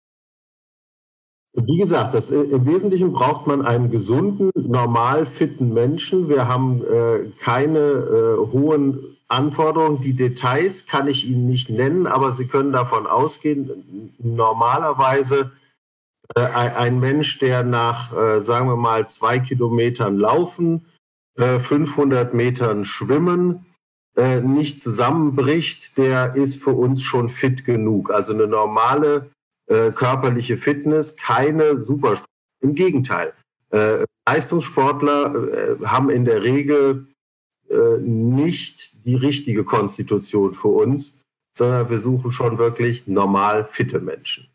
Wie 1.54 1.78
gesagt, 1.78 2.14
das, 2.14 2.30
äh, 2.30 2.40
im 2.40 2.66
Wesentlichen 2.66 3.12
braucht 3.12 3.46
man 3.46 3.64
einen 3.64 3.90
gesunden, 3.90 4.50
normal 4.54 5.26
fitten 5.26 5.72
Menschen. 5.74 6.28
Wir 6.28 6.46
haben 6.46 6.82
äh, 6.82 7.30
keine 7.40 7.78
äh, 7.78 8.36
hohen 8.52 8.98
Anforderungen. 9.28 10.00
Die 10.00 10.14
Details 10.14 10.86
kann 10.86 11.08
ich 11.08 11.26
Ihnen 11.26 11.46
nicht 11.46 11.70
nennen, 11.70 12.06
aber 12.06 12.32
Sie 12.32 12.46
können 12.46 12.72
davon 12.72 13.06
ausgehen, 13.06 14.14
normalerweise 14.18 15.50
äh, 16.34 16.40
ein 16.40 17.00
Mensch, 17.00 17.38
der 17.38 17.64
nach, 17.64 18.16
äh, 18.16 18.40
sagen 18.40 18.68
wir 18.68 18.76
mal, 18.76 19.08
zwei 19.08 19.38
Kilometern 19.38 20.18
Laufen, 20.18 20.84
500 21.36 22.32
äh, 22.32 22.36
Metern 22.36 22.84
Schwimmen, 22.84 23.64
nicht 24.42 24.82
zusammenbricht, 24.82 25.96
der 25.96 26.34
ist 26.34 26.60
für 26.60 26.72
uns 26.72 27.02
schon 27.02 27.28
fit 27.28 27.64
genug. 27.64 28.10
Also 28.10 28.34
eine 28.34 28.48
normale 28.48 29.30
körperliche 29.68 30.56
Fitness, 30.56 31.16
keine 31.16 31.78
Supersportler. 31.78 32.26
Im 32.60 32.74
Gegenteil, 32.74 33.32
Leistungssportler 34.26 35.78
haben 35.84 36.10
in 36.10 36.24
der 36.24 36.42
Regel 36.42 37.06
nicht 38.00 39.04
die 39.04 39.14
richtige 39.14 39.64
Konstitution 39.64 40.52
für 40.52 40.68
uns, 40.68 41.22
sondern 41.54 41.90
wir 41.90 41.98
suchen 41.98 42.30
schon 42.30 42.58
wirklich 42.58 43.06
normal 43.06 43.64
fitte 43.64 44.00
Menschen. 44.00 44.48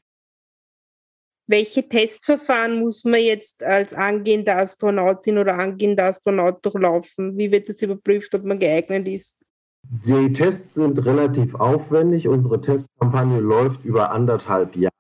Welche 1.46 1.88
Testverfahren 1.88 2.80
muss 2.80 3.04
man 3.04 3.20
jetzt 3.20 3.64
als 3.64 3.94
angehende 3.94 4.56
Astronautin 4.56 5.38
oder 5.38 5.60
angehender 5.60 6.06
Astronaut 6.06 6.66
durchlaufen? 6.66 7.38
Wie 7.38 7.52
wird 7.52 7.68
das 7.68 7.82
überprüft, 7.82 8.34
ob 8.34 8.46
man 8.46 8.60
geeignet 8.60 9.08
ist? 9.08 9.38
Die 9.84 10.32
Tests 10.32 10.76
sind 10.76 11.06
relativ 11.06 11.56
aufwendig. 11.56 12.30
Unsere 12.30 12.62
Testkampagne 12.62 13.42
läuft 13.42 13.84
über 13.84 14.12
anderthalb 14.12 14.76
Jahre. 14.78 14.94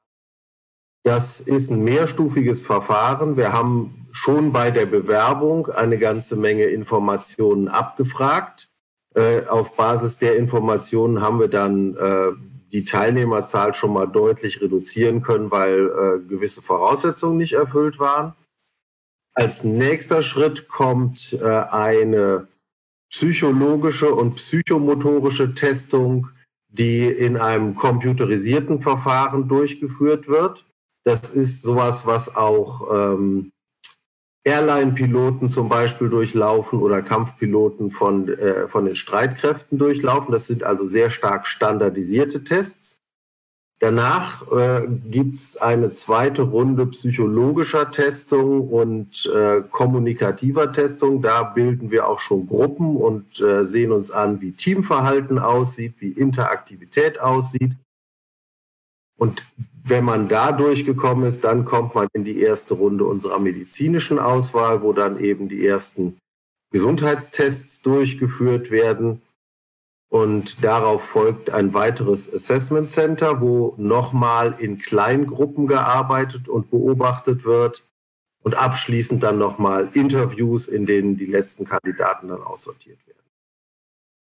Das 1.04 1.42
ist 1.42 1.70
ein 1.70 1.84
mehrstufiges 1.84 2.62
Verfahren. 2.62 3.36
Wir 3.36 3.52
haben 3.52 4.08
schon 4.14 4.54
bei 4.54 4.72
der 4.72 4.86
Bewerbung 4.86 5.68
eine 5.68 5.98
ganze 5.98 6.38
Menge 6.38 6.66
Informationen 6.66 7.68
abgefragt. 7.68 8.70
Äh, 9.16 9.46
auf 9.48 9.76
Basis 9.76 10.18
der 10.18 10.38
Informationen 10.38 11.22
haben 11.22 11.40
wir 11.40 11.50
dann 11.50 11.96
äh, 11.96 12.32
die 12.72 12.86
Teilnehmerzahl 12.86 13.74
schon 13.74 13.92
mal 13.92 14.08
deutlich 14.08 14.62
reduzieren 14.62 15.22
können, 15.22 15.52
weil 15.52 15.88
äh, 15.88 16.28
gewisse 16.28 16.62
Voraussetzungen 16.62 17.38
nicht 17.38 17.54
erfüllt 17.54 18.00
waren. 18.00 18.34
Als 19.36 19.64
nächster 19.64 20.22
Schritt 20.22 20.68
kommt 20.68 21.36
eine 21.42 22.48
psychologische 23.10 24.14
und 24.14 24.36
psychomotorische 24.36 25.56
Testung, 25.56 26.28
die 26.70 27.08
in 27.08 27.38
einem 27.38 27.74
computerisierten 27.74 28.80
Verfahren 28.80 29.48
durchgeführt 29.48 30.28
wird. 30.28 30.66
Das 31.04 31.30
ist 31.30 31.64
sowas, 31.64 32.06
was 32.06 32.36
auch 32.36 32.90
ähm, 32.94 33.52
Airline-Piloten 34.46 35.50
zum 35.50 35.70
Beispiel 35.70 36.10
durchlaufen 36.10 36.80
oder 36.80 37.02
Kampfpiloten 37.02 37.90
von, 37.90 38.28
äh, 38.28 38.68
von 38.68 38.86
den 38.86 38.96
Streitkräften 38.96 39.78
durchlaufen. 39.78 40.32
Das 40.32 40.48
sind 40.48 40.64
also 40.64 40.88
sehr 40.88 41.10
stark 41.10 41.48
standardisierte 41.48 42.44
Tests. 42.44 43.04
Danach 43.80 44.50
äh, 44.52 44.88
gibt 45.10 45.36
es 45.36 45.58
eine 45.58 45.92
zweite 45.92 46.44
Runde 46.44 46.86
psychologischer 46.88 47.92
Testung 47.92 48.70
und 48.70 49.26
äh, 49.26 49.62
kommunikativer 49.72 50.72
Testung. 50.72 51.22
Da 51.22 51.44
bilden 51.44 51.92
wir 51.92 52.08
auch 52.08 52.22
schon 52.22 52.48
Gruppen 52.48 52.96
und 52.96 53.42
äh, 53.42 53.66
sehen 53.66 53.92
uns 53.92 54.10
an, 54.10 54.40
wie 54.40 54.52
Teamverhalten 54.52 55.38
aussieht, 55.38 55.96
wie 56.00 56.12
Interaktivität 56.12 57.20
aussieht. 57.20 57.74
Und 59.18 59.44
wenn 59.86 60.06
man 60.06 60.30
da 60.30 60.54
durchgekommen 60.54 61.26
ist, 61.26 61.44
dann 61.44 61.66
kommt 61.66 61.94
man 61.94 62.08
in 62.14 62.24
die 62.24 62.40
erste 62.40 62.74
Runde 62.74 63.06
unserer 63.06 63.40
medizinischen 63.40 64.18
Auswahl, 64.18 64.82
wo 64.82 64.94
dann 64.94 65.20
eben 65.20 65.50
die 65.50 65.66
ersten 65.66 66.18
Gesundheitstests 66.72 67.82
durchgeführt 67.82 68.72
werden. 68.72 69.22
Und 70.10 70.64
darauf 70.64 71.04
folgt 71.04 71.50
ein 71.50 71.74
weiteres 71.74 72.34
Assessment 72.34 72.90
Center, 72.90 73.42
wo 73.42 73.74
nochmal 73.78 74.56
in 74.60 74.78
Kleingruppen 74.78 75.68
gearbeitet 75.68 76.48
und 76.48 76.70
beobachtet 76.70 77.46
wird. 77.46 77.84
Und 78.44 78.56
abschließend 78.56 79.24
dann 79.24 79.38
nochmal 79.38 79.90
Interviews, 79.94 80.68
in 80.68 80.86
denen 80.86 81.18
die 81.18 81.26
letzten 81.26 81.66
Kandidaten 81.66 82.28
dann 82.28 82.42
aussortiert 82.42 83.00
werden. 83.08 83.20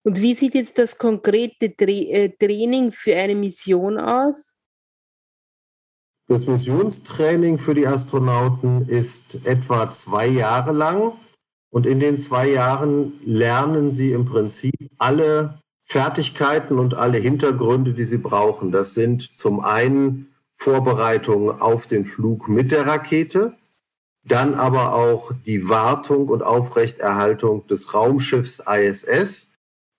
Und 0.04 0.22
wie 0.22 0.36
sieht 0.36 0.54
jetzt 0.54 0.78
das 0.78 0.98
konkrete 0.98 1.66
äh, 1.66 2.30
Training 2.30 2.92
für 2.92 3.16
eine 3.16 3.36
Mission 3.36 3.98
aus? 3.98 4.54
Das 6.27 6.48
Missionstraining 6.48 7.60
für 7.60 7.75
die 7.75 7.86
Astronauten 7.86 8.88
ist 8.89 9.46
etwa 9.46 9.91
zwei 9.91 10.25
Jahre 10.25 10.72
lang. 10.72 11.13
Und 11.70 11.86
in 11.86 12.00
den 12.00 12.17
zwei 12.17 12.50
Jahren 12.50 13.13
lernen 13.24 13.91
sie 13.91 14.12
im 14.12 14.25
Prinzip 14.25 14.74
alle 14.98 15.60
Fertigkeiten 15.84 16.79
und 16.79 16.96
alle 16.96 17.20
Hintergründe, 17.20 17.94
die 17.94 18.05
sie 18.05 18.17
brauchen. 18.17 18.72
Das 18.72 18.96
sind 18.96 19.38
zum 19.38 19.60
einen 19.60 20.34
Vorbereitungen 20.55 21.62
auf 21.62 21.86
den 21.86 22.05
Flug 22.05 22.48
mit 22.48 22.72
der 22.72 22.88
Rakete, 22.88 23.53
dann 24.24 24.55
aber 24.55 24.96
auch 24.96 25.32
die 25.46 25.70
Wartung 25.70 26.29
und 26.29 26.41
Aufrechterhaltung 26.41 27.67
des 27.67 27.94
Raumschiffs 27.94 28.63
ISS 28.65 29.51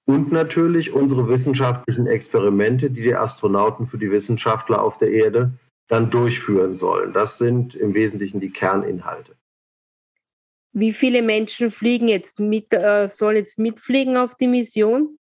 und 0.06 0.32
natürlich 0.32 0.92
unsere 0.92 1.28
wissenschaftlichen 1.28 2.06
Experimente, 2.06 2.90
die 2.90 3.02
die 3.02 3.14
Astronauten 3.14 3.86
für 3.86 3.98
die 3.98 4.10
Wissenschaftler 4.10 4.82
auf 4.82 4.98
der 4.98 5.10
Erde 5.10 5.52
dann 5.88 6.10
durchführen 6.10 6.76
sollen. 6.76 7.12
Das 7.12 7.38
sind 7.38 7.74
im 7.74 7.94
Wesentlichen 7.94 8.40
die 8.40 8.50
Kerninhalte. 8.50 9.36
Wie 10.72 10.92
viele 10.92 11.22
Menschen 11.22 11.70
fliegen 11.70 12.08
jetzt 12.08 12.38
mit, 12.38 12.72
äh, 12.72 13.08
sollen 13.10 13.36
jetzt 13.36 13.58
mitfliegen 13.58 14.16
auf 14.16 14.34
die 14.34 14.48
Mission? 14.48 15.18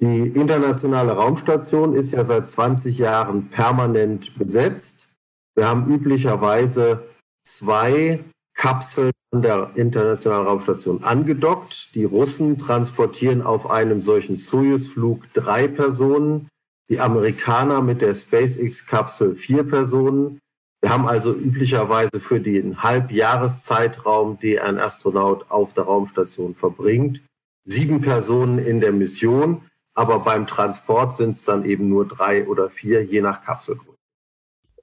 Die 0.00 0.28
internationale 0.28 1.12
Raumstation 1.12 1.94
ist 1.94 2.10
ja 2.10 2.24
seit 2.24 2.48
20 2.48 2.98
Jahren 2.98 3.48
permanent 3.48 4.36
besetzt. 4.36 5.14
Wir 5.54 5.68
haben 5.68 5.88
üblicherweise 5.88 7.04
zwei 7.44 8.18
Kapseln 8.54 9.12
an 9.32 9.42
der 9.42 9.70
internationalen 9.76 10.46
Raumstation 10.46 11.02
angedockt. 11.04 11.94
Die 11.94 12.04
Russen 12.04 12.58
transportieren 12.58 13.40
auf 13.40 13.70
einem 13.70 14.02
solchen 14.02 14.36
Soyuz-Flug 14.36 15.32
drei 15.32 15.68
Personen, 15.68 16.48
die 16.88 17.00
Amerikaner 17.00 17.80
mit 17.80 18.02
der 18.02 18.14
SpaceX-Kapsel 18.14 19.34
vier 19.34 19.64
Personen. 19.64 20.40
Wir 20.80 20.90
haben 20.90 21.06
also 21.06 21.32
üblicherweise 21.32 22.20
für 22.20 22.40
den 22.40 22.82
Halbjahreszeitraum, 22.82 24.38
den 24.38 24.58
ein 24.58 24.78
Astronaut 24.78 25.50
auf 25.50 25.72
der 25.72 25.84
Raumstation 25.84 26.54
verbringt, 26.54 27.22
sieben 27.64 28.02
Personen 28.02 28.58
in 28.58 28.80
der 28.80 28.92
Mission, 28.92 29.62
aber 29.94 30.20
beim 30.20 30.46
Transport 30.46 31.16
sind 31.16 31.30
es 31.30 31.44
dann 31.44 31.64
eben 31.64 31.88
nur 31.88 32.06
drei 32.06 32.46
oder 32.46 32.68
vier, 32.68 33.02
je 33.02 33.22
nach 33.22 33.44
Kapselgröße. 33.44 33.94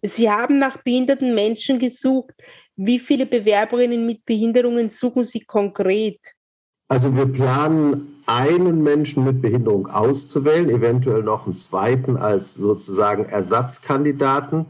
Sie 0.04 0.32
haben 0.32 0.58
nach 0.58 0.78
behinderten 0.78 1.36
Menschen 1.36 1.78
gesucht. 1.78 2.34
Wie 2.76 2.98
viele 2.98 3.28
Bewerberinnen 3.28 4.04
mit 4.06 4.26
Behinderungen 4.26 4.90
suchen 4.90 5.24
Sie 5.24 5.42
konkret? 5.42 6.20
Also 6.88 7.16
wir 7.16 7.28
planen, 7.28 8.11
einen 8.26 8.84
Menschen 8.84 9.24
mit 9.24 9.42
Behinderung 9.42 9.88
auszuwählen, 9.88 10.70
eventuell 10.70 11.24
noch 11.24 11.46
einen 11.46 11.56
zweiten 11.56 12.18
als 12.18 12.56
sozusagen 12.56 13.26
Ersatzkandidaten. 13.26 14.68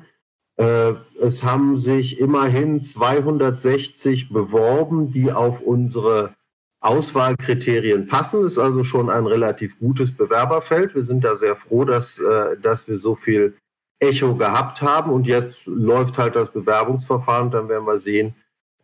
Äh, 0.57 0.93
es 1.19 1.43
haben 1.43 1.77
sich 1.77 2.19
immerhin 2.19 2.79
260 2.79 4.29
beworben, 4.29 5.11
die 5.11 5.31
auf 5.31 5.61
unsere 5.61 6.33
Auswahlkriterien 6.81 8.07
passen. 8.07 8.43
Das 8.43 8.53
ist 8.53 8.57
also 8.57 8.83
schon 8.83 9.09
ein 9.09 9.27
relativ 9.27 9.79
gutes 9.79 10.15
Bewerberfeld. 10.15 10.95
Wir 10.95 11.03
sind 11.03 11.23
da 11.23 11.35
sehr 11.35 11.55
froh, 11.55 11.85
dass, 11.85 12.19
äh, 12.19 12.57
dass 12.57 12.87
wir 12.87 12.97
so 12.97 13.15
viel 13.15 13.55
Echo 13.99 14.35
gehabt 14.35 14.81
haben. 14.81 15.11
Und 15.11 15.27
jetzt 15.27 15.65
läuft 15.67 16.17
halt 16.17 16.35
das 16.35 16.51
Bewerbungsverfahren. 16.51 17.51
Dann 17.51 17.69
werden 17.69 17.85
wir 17.85 17.97
sehen, 17.97 18.33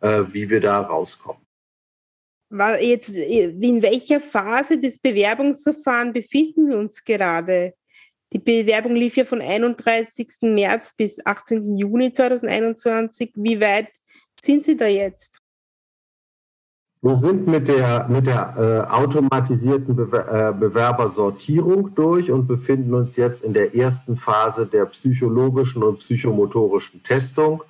äh, 0.00 0.22
wie 0.30 0.48
wir 0.48 0.60
da 0.60 0.80
rauskommen. 0.80 1.47
Jetzt, 2.50 3.14
in 3.14 3.82
welcher 3.82 4.20
Phase 4.20 4.78
des 4.78 4.98
Bewerbungsverfahrens 4.98 6.14
befinden 6.14 6.68
wir 6.68 6.78
uns 6.78 7.04
gerade? 7.04 7.74
Die 8.32 8.38
Bewerbung 8.38 8.94
lief 8.94 9.16
ja 9.16 9.24
von 9.24 9.40
31. 9.40 10.28
März 10.42 10.94
bis 10.96 11.24
18. 11.24 11.76
Juni 11.76 12.12
2021. 12.12 13.32
Wie 13.36 13.60
weit 13.60 13.88
sind 14.42 14.64
Sie 14.64 14.76
da 14.76 14.86
jetzt? 14.86 15.38
Wir 17.00 17.16
sind 17.16 17.46
mit 17.46 17.68
der, 17.68 18.08
mit 18.08 18.26
der 18.26 18.54
äh, 18.58 18.92
automatisierten 18.92 19.94
Bewer 19.94 20.50
äh, 20.50 20.52
Bewerbersortierung 20.52 21.94
durch 21.94 22.30
und 22.30 22.48
befinden 22.48 22.92
uns 22.92 23.14
jetzt 23.16 23.44
in 23.44 23.52
der 23.52 23.74
ersten 23.74 24.16
Phase 24.16 24.66
der 24.66 24.86
psychologischen 24.86 25.82
und 25.84 26.00
psychomotorischen 26.00 27.02
Testung. 27.04 27.62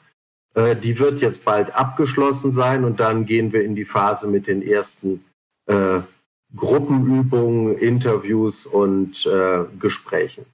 Äh, 0.59 0.75
die 0.75 0.99
wird 0.99 1.21
jetzt 1.21 1.45
bald 1.45 1.75
abgeschlossen 1.77 2.51
sein 2.51 2.85
und 2.85 2.99
dann 2.99 3.27
gehen 3.27 3.53
wir 3.53 3.63
in 3.63 3.77
die 3.77 3.85
Phase 3.85 4.27
mit 4.27 4.49
den 4.49 4.61
ersten 4.61 5.25
äh, 5.67 6.01
Gruppenübungen, 6.57 7.77
Interviews 7.77 8.67
und 8.67 9.25
äh, 9.27 9.65
Gesprächen. 9.79 10.47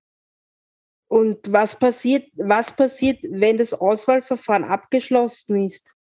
Und 1.09 1.38
was 1.51 1.79
passiert, 1.79 2.25
was 2.37 2.75
passiert, 2.77 3.21
wenn 3.23 3.57
das 3.57 3.73
Auswahlverfahren 3.73 4.64
abgeschlossen 4.64 5.64
ist? 5.64 5.95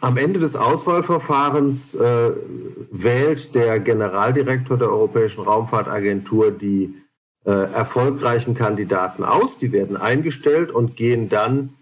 Am 0.00 0.18
Ende 0.18 0.40
des 0.40 0.56
Auswahlverfahrens 0.56 1.94
äh, 1.94 2.32
wählt 2.90 3.54
der 3.54 3.78
Generaldirektor 3.78 4.76
der 4.76 4.90
Europäischen 4.90 5.44
Raumfahrtagentur 5.44 6.50
die 6.50 6.94
äh, 7.44 7.52
erfolgreichen 7.52 8.54
Kandidaten 8.54 9.24
aus. 9.24 9.58
Die 9.58 9.72
werden 9.72 9.96
eingestellt 9.96 10.72
und 10.72 10.96
gehen 10.96 11.28
dann 11.28 11.74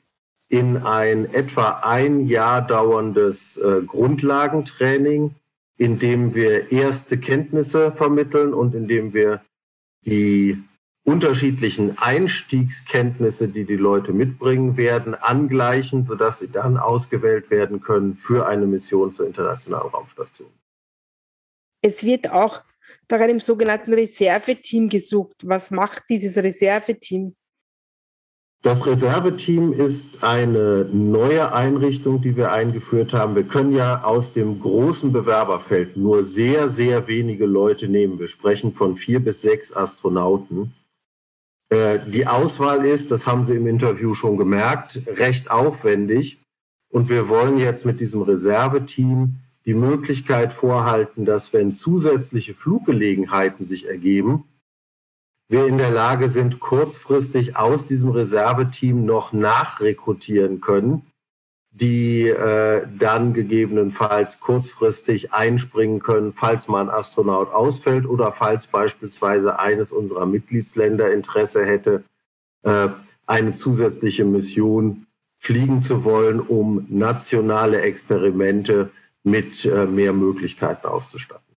in 0.50 0.78
ein 0.78 1.32
etwa 1.32 1.80
ein 1.84 2.26
Jahr 2.26 2.60
dauerndes 2.60 3.56
äh, 3.56 3.82
Grundlagentraining, 3.86 5.34
in 5.78 5.98
dem 5.98 6.34
wir 6.34 6.72
erste 6.72 7.18
Kenntnisse 7.18 7.92
vermitteln 7.92 8.52
und 8.52 8.74
in 8.74 8.88
dem 8.88 9.14
wir 9.14 9.40
die 10.04 10.58
unterschiedlichen 11.04 11.96
Einstiegskenntnisse, 11.98 13.48
die 13.48 13.64
die 13.64 13.76
Leute 13.76 14.12
mitbringen 14.12 14.76
werden, 14.76 15.14
angleichen, 15.14 16.02
sodass 16.02 16.40
sie 16.40 16.50
dann 16.50 16.76
ausgewählt 16.76 17.50
werden 17.50 17.80
können 17.80 18.14
für 18.14 18.46
eine 18.46 18.66
Mission 18.66 19.14
zur 19.14 19.26
internationalen 19.26 19.88
Raumstation. 19.88 20.50
Es 21.80 22.04
wird 22.04 22.30
auch 22.30 22.60
nach 23.08 23.20
einem 23.20 23.40
sogenannten 23.40 23.94
Reserveteam 23.94 24.88
gesucht. 24.88 25.36
Was 25.44 25.70
macht 25.70 26.04
dieses 26.08 26.36
Reserveteam? 26.36 27.34
Das 28.62 28.84
Reserveteam 28.84 29.72
ist 29.72 30.22
eine 30.22 30.84
neue 30.92 31.54
Einrichtung, 31.54 32.20
die 32.20 32.36
wir 32.36 32.52
eingeführt 32.52 33.14
haben. 33.14 33.34
Wir 33.34 33.44
können 33.44 33.74
ja 33.74 34.04
aus 34.04 34.34
dem 34.34 34.60
großen 34.60 35.12
Bewerberfeld 35.12 35.96
nur 35.96 36.22
sehr, 36.22 36.68
sehr 36.68 37.08
wenige 37.08 37.46
Leute 37.46 37.88
nehmen. 37.88 38.18
Wir 38.18 38.28
sprechen 38.28 38.72
von 38.72 38.96
vier 38.96 39.20
bis 39.20 39.40
sechs 39.40 39.74
Astronauten. 39.74 40.74
Äh, 41.70 42.00
die 42.06 42.26
Auswahl 42.26 42.84
ist, 42.84 43.10
das 43.10 43.26
haben 43.26 43.44
Sie 43.44 43.56
im 43.56 43.66
Interview 43.66 44.12
schon 44.12 44.36
gemerkt, 44.36 45.00
recht 45.06 45.50
aufwendig. 45.50 46.36
Und 46.90 47.08
wir 47.08 47.30
wollen 47.30 47.56
jetzt 47.56 47.86
mit 47.86 47.98
diesem 47.98 48.20
Reserveteam 48.20 49.36
die 49.64 49.74
Möglichkeit 49.74 50.52
vorhalten, 50.52 51.24
dass 51.24 51.54
wenn 51.54 51.74
zusätzliche 51.74 52.52
Fluggelegenheiten 52.52 53.64
sich 53.64 53.88
ergeben, 53.88 54.44
wir 55.50 55.66
in 55.66 55.78
der 55.78 55.90
Lage 55.90 56.28
sind, 56.28 56.60
kurzfristig 56.60 57.56
aus 57.56 57.84
diesem 57.84 58.10
Reserveteam 58.10 59.04
noch 59.04 59.32
nachrekrutieren 59.32 60.60
können 60.60 61.02
die 61.72 62.28
äh, 62.28 62.86
dann 62.98 63.32
gegebenenfalls 63.32 64.40
kurzfristig 64.40 65.32
einspringen 65.32 66.00
können, 66.00 66.32
falls 66.32 66.66
mal 66.68 66.82
ein 66.82 66.90
Astronaut 66.90 67.52
ausfällt 67.52 68.06
oder 68.06 68.32
falls 68.32 68.66
beispielsweise 68.66 69.58
eines 69.58 69.92
unserer 69.92 70.26
Mitgliedsländer 70.26 71.12
Interesse 71.12 71.64
hätte, 71.64 72.02
äh, 72.64 72.88
eine 73.26 73.54
zusätzliche 73.54 74.24
Mission 74.24 75.06
fliegen 75.38 75.80
zu 75.80 76.04
wollen, 76.04 76.40
um 76.40 76.86
nationale 76.88 77.82
Experimente 77.82 78.90
mit 79.22 79.64
äh, 79.64 79.86
mehr 79.86 80.12
Möglichkeiten 80.12 80.88
auszustatten. 80.88 81.49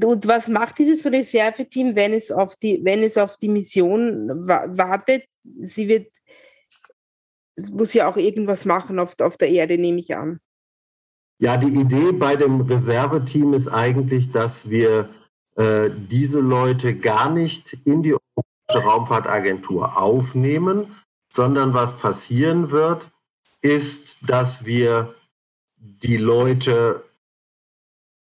Und 0.00 0.26
was 0.26 0.48
macht 0.48 0.78
dieses 0.78 1.04
Reserveteam, 1.04 1.94
wenn 1.94 2.14
es 2.14 2.30
auf 2.32 2.56
die, 2.56 2.80
wenn 2.82 3.02
es 3.02 3.18
auf 3.18 3.36
die 3.36 3.48
Mission 3.48 4.28
wartet? 4.46 5.24
Sie 5.42 5.88
wird 5.88 6.08
muss 7.70 7.92
ja 7.92 8.10
auch 8.10 8.16
irgendwas 8.16 8.64
machen 8.64 8.98
auf, 8.98 9.18
auf 9.20 9.36
der 9.36 9.48
Erde, 9.48 9.78
nehme 9.78 10.00
ich 10.00 10.16
an. 10.16 10.40
Ja, 11.38 11.56
die 11.56 11.74
Idee 11.80 12.12
bei 12.12 12.36
dem 12.36 12.60
Reserveteam 12.60 13.52
ist 13.52 13.68
eigentlich, 13.68 14.30
dass 14.30 14.70
wir 14.70 15.08
äh, 15.56 15.90
diese 16.10 16.40
Leute 16.40 16.94
gar 16.94 17.30
nicht 17.30 17.76
in 17.84 18.02
die 18.02 18.14
Europäische 18.14 18.88
Raumfahrtagentur 18.88 20.00
aufnehmen, 20.00 20.94
sondern 21.30 21.74
was 21.74 21.98
passieren 21.98 22.70
wird, 22.70 23.10
ist, 23.60 24.28
dass 24.28 24.64
wir 24.64 25.14
die 25.76 26.16
Leute 26.16 27.02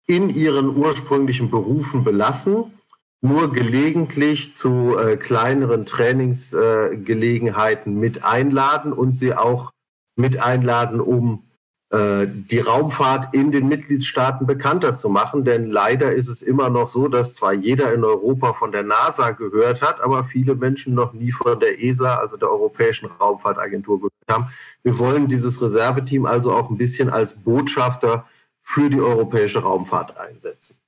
in 0.08 0.30
ihren 0.30 0.76
ursprünglichen 0.76 1.50
Berufen 1.50 2.02
belassen 2.02 2.72
nur 3.20 3.52
gelegentlich 3.52 4.54
zu 4.54 4.96
äh, 4.96 5.16
kleineren 5.16 5.84
Trainingsgelegenheiten 5.86 7.96
äh, 7.96 7.98
mit 7.98 8.24
einladen 8.24 8.92
und 8.92 9.10
sie 9.12 9.34
auch 9.34 9.72
mit 10.16 10.40
einladen, 10.40 11.00
um 11.00 11.42
äh, 11.90 12.28
die 12.28 12.60
Raumfahrt 12.60 13.34
in 13.34 13.50
den 13.50 13.66
Mitgliedstaaten 13.68 14.46
bekannter 14.46 14.94
zu 14.94 15.08
machen. 15.08 15.44
Denn 15.44 15.66
leider 15.66 16.12
ist 16.12 16.28
es 16.28 16.42
immer 16.42 16.70
noch 16.70 16.86
so, 16.88 17.08
dass 17.08 17.34
zwar 17.34 17.52
jeder 17.52 17.92
in 17.92 18.04
Europa 18.04 18.52
von 18.52 18.70
der 18.72 18.84
NASA 18.84 19.32
gehört 19.32 19.82
hat, 19.82 20.00
aber 20.00 20.22
viele 20.22 20.54
Menschen 20.54 20.94
noch 20.94 21.12
nie 21.12 21.32
von 21.32 21.58
der 21.58 21.82
ESA, 21.82 22.18
also 22.18 22.36
der 22.36 22.50
Europäischen 22.50 23.10
Raumfahrtagentur, 23.20 23.98
gehört 23.98 24.12
haben. 24.30 24.46
Wir 24.84 24.96
wollen 24.98 25.26
dieses 25.26 25.60
Reserveteam 25.60 26.24
also 26.24 26.52
auch 26.52 26.70
ein 26.70 26.78
bisschen 26.78 27.10
als 27.10 27.34
Botschafter 27.34 28.26
für 28.68 28.90
die 28.90 29.00
europäische 29.00 29.60
Raumfahrt 29.60 30.18
einsetzen. 30.18 30.78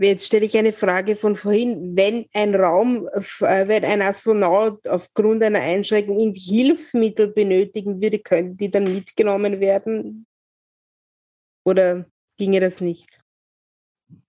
Jetzt 0.00 0.26
stelle 0.26 0.44
ich 0.44 0.56
eine 0.56 0.72
Frage 0.72 1.14
von 1.14 1.36
vorhin. 1.36 1.96
Wenn 1.96 2.26
ein 2.32 2.54
Raum, 2.56 3.08
äh, 3.40 3.68
wenn 3.68 3.84
ein 3.84 4.02
Astronaut 4.02 4.86
aufgrund 4.88 5.42
einer 5.44 5.60
Einschränkung 5.60 6.18
irgendwie 6.18 6.40
Hilfsmittel 6.40 7.28
benötigen 7.28 8.00
würde, 8.00 8.18
könnten 8.18 8.56
die 8.56 8.70
dann 8.70 8.84
mitgenommen 8.84 9.60
werden? 9.60 10.26
Oder 11.64 12.06
ginge 12.36 12.60
das 12.60 12.80
nicht? 12.80 13.20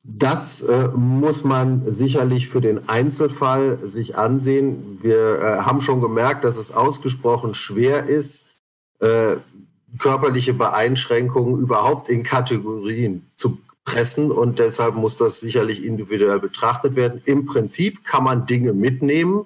Das 0.03 0.61
äh, 0.61 0.87
muss 0.89 1.43
man 1.43 1.91
sicherlich 1.91 2.49
für 2.49 2.61
den 2.61 2.87
Einzelfall 2.87 3.79
sich 3.79 4.15
ansehen. 4.15 4.99
Wir 5.01 5.39
äh, 5.39 5.41
haben 5.61 5.81
schon 5.81 6.01
gemerkt, 6.01 6.43
dass 6.43 6.57
es 6.57 6.71
ausgesprochen 6.71 7.55
schwer 7.55 8.05
ist, 8.05 8.55
äh, 8.99 9.37
körperliche 9.97 10.53
Beeinschränkungen 10.53 11.59
überhaupt 11.59 12.09
in 12.09 12.23
Kategorien 12.23 13.29
zu 13.33 13.59
pressen 13.85 14.31
und 14.31 14.59
deshalb 14.59 14.95
muss 14.95 15.17
das 15.17 15.39
sicherlich 15.39 15.83
individuell 15.85 16.39
betrachtet 16.39 16.95
werden. 16.95 17.21
Im 17.25 17.45
Prinzip 17.45 18.03
kann 18.03 18.23
man 18.23 18.45
Dinge 18.47 18.73
mitnehmen. 18.73 19.45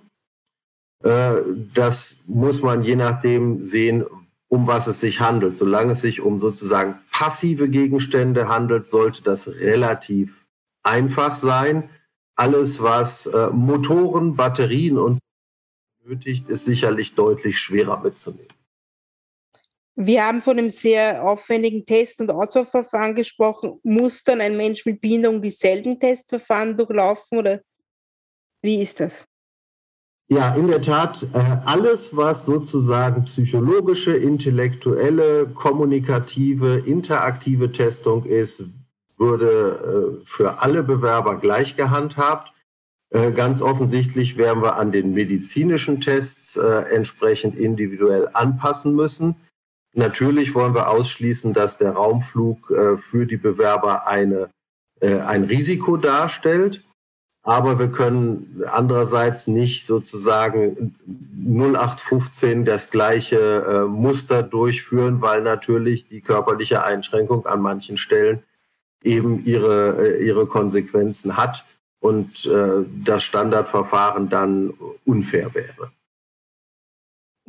Äh, 1.04 1.36
das 1.74 2.18
muss 2.26 2.62
man 2.62 2.84
je 2.84 2.96
nachdem 2.96 3.62
sehen, 3.62 4.06
um 4.48 4.66
was 4.66 4.88
es 4.88 5.00
sich 5.02 5.20
handelt. 5.20 5.58
Solange 5.58 5.94
es 5.94 6.02
sich 6.02 6.22
um 6.22 6.42
sozusagen 6.42 6.96
passive 7.12 7.70
Gegenstände 7.70 8.48
handelt, 8.48 8.90
sollte 8.90 9.24
das 9.24 9.48
relativ 9.48 10.46
einfach 10.84 11.36
sein. 11.36 11.90
Alles, 12.36 12.82
was 12.82 13.28
äh, 13.28 13.50
Motoren, 13.52 14.36
Batterien 14.36 14.98
und 14.98 15.20
benötigt, 16.02 16.48
ist 16.48 16.66
sicherlich 16.66 17.14
deutlich 17.16 17.60
schwerer 17.60 18.02
mitzunehmen. 18.02 18.48
Wir 20.02 20.26
haben 20.26 20.42
von 20.42 20.58
einem 20.58 20.70
sehr 20.70 21.22
aufwendigen 21.22 21.86
Test- 21.86 22.22
und 22.22 22.32
Auswahlverfahren 22.32 23.16
gesprochen. 23.16 23.82
Muss 23.84 24.24
dann 24.24 24.40
ein 24.40 24.56
Mensch 24.56 24.86
mit 24.86 25.02
Behinderung 25.02 25.42
dieselben 25.42 26.00
Testverfahren 26.00 26.78
durchlaufen 26.78 27.38
oder 27.38 27.60
wie 28.62 28.82
ist 28.82 29.02
das? 29.02 29.26
Ja, 30.30 30.56
in 30.56 30.68
der 30.68 30.82
Tat, 30.82 31.24
äh, 31.34 31.40
alles, 31.66 32.16
was 32.16 32.46
sozusagen 32.46 33.26
psychologische, 33.26 34.16
intellektuelle, 34.16 35.48
kommunikative, 35.48 36.82
interaktive 36.86 37.70
Testung 37.74 38.24
ist, 38.24 38.64
würde 39.18 40.22
äh, 40.22 40.26
für 40.26 40.62
alle 40.62 40.82
Bewerber 40.82 41.38
gleich 41.40 41.76
gehandhabt. 41.76 42.54
Äh, 43.10 43.34
ganz 43.34 43.62
offensichtlich 43.62 44.38
werden 44.38 44.64
wir 44.64 44.78
an 44.78 44.94
den 44.94 45.14
medizinischen 45.14 46.00
Tests 46.00 46.56
entsprechend 46.56 47.58
individuell 47.58 48.30
anpassen 48.32 48.96
müssen. 48.96 49.36
Natürlich 49.94 50.54
wollen 50.56 50.76
wir 50.76 50.90
ausschließen, 50.90 51.54
dass 51.54 51.78
der 51.78 51.92
Raumflug 51.92 52.72
äh, 52.72 52.98
für 52.98 53.26
die 53.26 53.38
Bewerber 53.38 54.08
eine, 54.08 54.50
äh, 55.00 55.20
ein 55.20 55.44
Risiko 55.44 55.98
darstellt. 55.98 56.84
Aber 57.42 57.80
wir 57.80 57.88
können 57.88 58.64
andererseits 58.68 59.48
nicht 59.48 59.86
sozusagen 59.86 60.96
0815 61.38 62.66
das 62.66 62.92
gleiche 62.92 63.40
äh, 63.40 63.88
Muster 63.88 64.44
durchführen, 64.44 65.22
weil 65.22 65.42
natürlich 65.42 66.08
die 66.08 66.22
körperliche 66.22 66.84
Einschränkung 66.84 67.46
an 67.46 67.62
manchen 67.62 67.98
Stellen 67.98 68.44
eben 69.04 69.44
ihre, 69.46 70.18
äh, 70.18 70.26
ihre 70.26 70.46
Konsequenzen 70.48 71.38
hat 71.38 71.66
und 72.00 72.46
äh, 72.46 72.86
das 73.06 73.24
Standardverfahren 73.24 74.30
dann 74.30 74.74
unfair 75.06 75.54
wäre. 75.56 75.92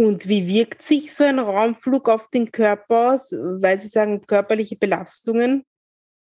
Und 0.00 0.28
wie 0.28 0.46
wirkt 0.46 0.80
sich 0.80 1.14
so 1.14 1.24
ein 1.24 1.38
Raumflug 1.38 2.08
auf 2.08 2.30
den 2.30 2.50
Körper 2.50 3.12
aus? 3.12 3.32
Weil 3.32 3.76
Sie 3.76 3.88
sagen, 3.88 4.26
körperliche 4.26 4.76
Belastungen? 4.76 5.62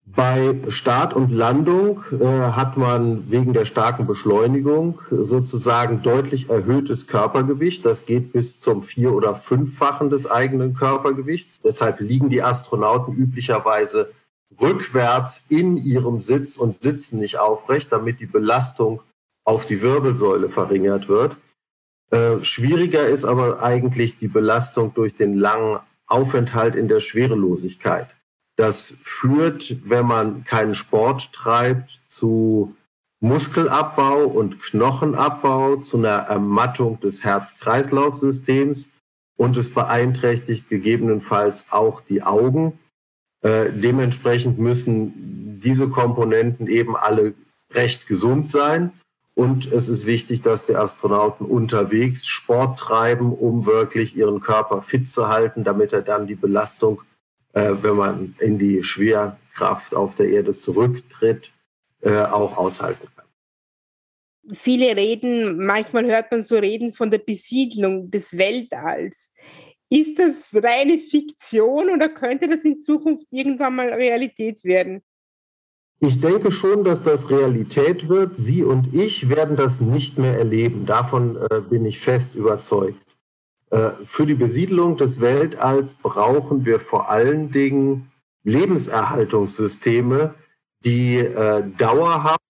Bei 0.03 0.59
Start 0.69 1.13
und 1.13 1.29
Landung 1.29 2.03
äh, 2.11 2.25
hat 2.25 2.75
man 2.75 3.29
wegen 3.29 3.53
der 3.53 3.65
starken 3.65 4.07
Beschleunigung 4.07 4.99
sozusagen 5.11 6.01
deutlich 6.01 6.49
erhöhtes 6.49 7.05
Körpergewicht. 7.05 7.85
Das 7.85 8.07
geht 8.07 8.33
bis 8.33 8.59
zum 8.59 8.81
vier- 8.81 9.13
oder 9.13 9.35
fünffachen 9.35 10.09
des 10.09 10.25
eigenen 10.25 10.73
Körpergewichts. 10.73 11.61
Deshalb 11.61 11.99
liegen 11.99 12.31
die 12.31 12.41
Astronauten 12.41 13.13
üblicherweise 13.13 14.11
rückwärts 14.59 15.45
in 15.49 15.77
ihrem 15.77 16.19
Sitz 16.19 16.57
und 16.57 16.81
sitzen 16.81 17.19
nicht 17.19 17.37
aufrecht, 17.37 17.91
damit 17.91 18.21
die 18.21 18.25
Belastung 18.25 19.03
auf 19.43 19.67
die 19.67 19.83
Wirbelsäule 19.83 20.49
verringert 20.49 21.07
wird. 21.07 21.35
Äh, 22.11 22.43
schwieriger 22.43 23.07
ist 23.07 23.23
aber 23.23 23.63
eigentlich 23.63 24.19
die 24.19 24.27
Belastung 24.27 24.93
durch 24.93 25.15
den 25.15 25.37
langen 25.37 25.79
Aufenthalt 26.07 26.75
in 26.75 26.87
der 26.87 26.99
Schwerelosigkeit. 26.99 28.07
Das 28.57 28.93
führt, 29.01 29.89
wenn 29.89 30.05
man 30.05 30.43
keinen 30.43 30.75
Sport 30.75 31.31
treibt, 31.31 31.89
zu 32.05 32.75
Muskelabbau 33.21 34.25
und 34.25 34.61
Knochenabbau, 34.61 35.77
zu 35.77 35.97
einer 35.97 36.09
Ermattung 36.09 36.99
des 36.99 37.23
Herz-Kreislauf-Systems 37.23 38.89
und 39.37 39.55
es 39.57 39.73
beeinträchtigt 39.73 40.69
gegebenenfalls 40.69 41.65
auch 41.71 42.01
die 42.01 42.23
Augen. 42.23 42.77
Äh, 43.41 43.71
dementsprechend 43.71 44.59
müssen 44.59 45.61
diese 45.63 45.87
Komponenten 45.87 46.67
eben 46.67 46.95
alle 46.97 47.33
recht 47.73 48.07
gesund 48.07 48.49
sein. 48.49 48.91
Und 49.33 49.71
es 49.71 49.87
ist 49.87 50.05
wichtig, 50.05 50.41
dass 50.41 50.65
die 50.65 50.75
Astronauten 50.75 51.45
unterwegs 51.45 52.27
Sport 52.27 52.79
treiben, 52.79 53.31
um 53.31 53.65
wirklich 53.65 54.15
ihren 54.15 54.41
Körper 54.41 54.81
fit 54.81 55.09
zu 55.09 55.29
halten, 55.29 55.63
damit 55.63 55.93
er 55.93 56.01
dann 56.01 56.27
die 56.27 56.35
Belastung, 56.35 57.01
äh, 57.53 57.71
wenn 57.81 57.95
man 57.95 58.35
in 58.39 58.59
die 58.59 58.83
Schwerkraft 58.83 59.95
auf 59.95 60.15
der 60.15 60.29
Erde 60.29 60.55
zurücktritt, 60.55 61.51
äh, 62.01 62.23
auch 62.23 62.57
aushalten 62.57 63.07
kann. 63.15 63.25
Viele 64.53 64.95
reden, 64.97 65.65
manchmal 65.65 66.05
hört 66.05 66.31
man 66.31 66.43
so 66.43 66.57
Reden 66.57 66.93
von 66.93 67.11
der 67.11 67.19
Besiedlung 67.19 68.09
des 68.11 68.37
Weltalls. 68.37 69.31
Ist 69.89 70.17
das 70.19 70.51
reine 70.55 70.97
Fiktion 70.97 71.89
oder 71.89 72.09
könnte 72.09 72.47
das 72.47 72.63
in 72.63 72.79
Zukunft 72.79 73.27
irgendwann 73.31 73.75
mal 73.75 73.93
Realität 73.93 74.63
werden? 74.63 75.03
Ich 76.03 76.19
denke 76.19 76.51
schon, 76.51 76.83
dass 76.83 77.03
das 77.03 77.29
Realität 77.29 78.09
wird. 78.09 78.35
Sie 78.35 78.63
und 78.63 78.91
ich 78.91 79.29
werden 79.29 79.55
das 79.55 79.81
nicht 79.81 80.17
mehr 80.17 80.35
erleben. 80.35 80.87
Davon 80.87 81.37
äh, 81.37 81.61
bin 81.69 81.85
ich 81.85 81.99
fest 81.99 82.33
überzeugt. 82.33 82.97
Äh, 83.69 83.91
für 84.03 84.25
die 84.25 84.33
Besiedlung 84.33 84.97
des 84.97 85.21
Weltalls 85.21 85.93
brauchen 85.93 86.65
wir 86.65 86.79
vor 86.79 87.11
allen 87.11 87.51
Dingen 87.51 88.11
Lebenserhaltungssysteme, 88.43 90.33
die 90.83 91.17
äh, 91.19 91.63
dauerhaft 91.77 92.41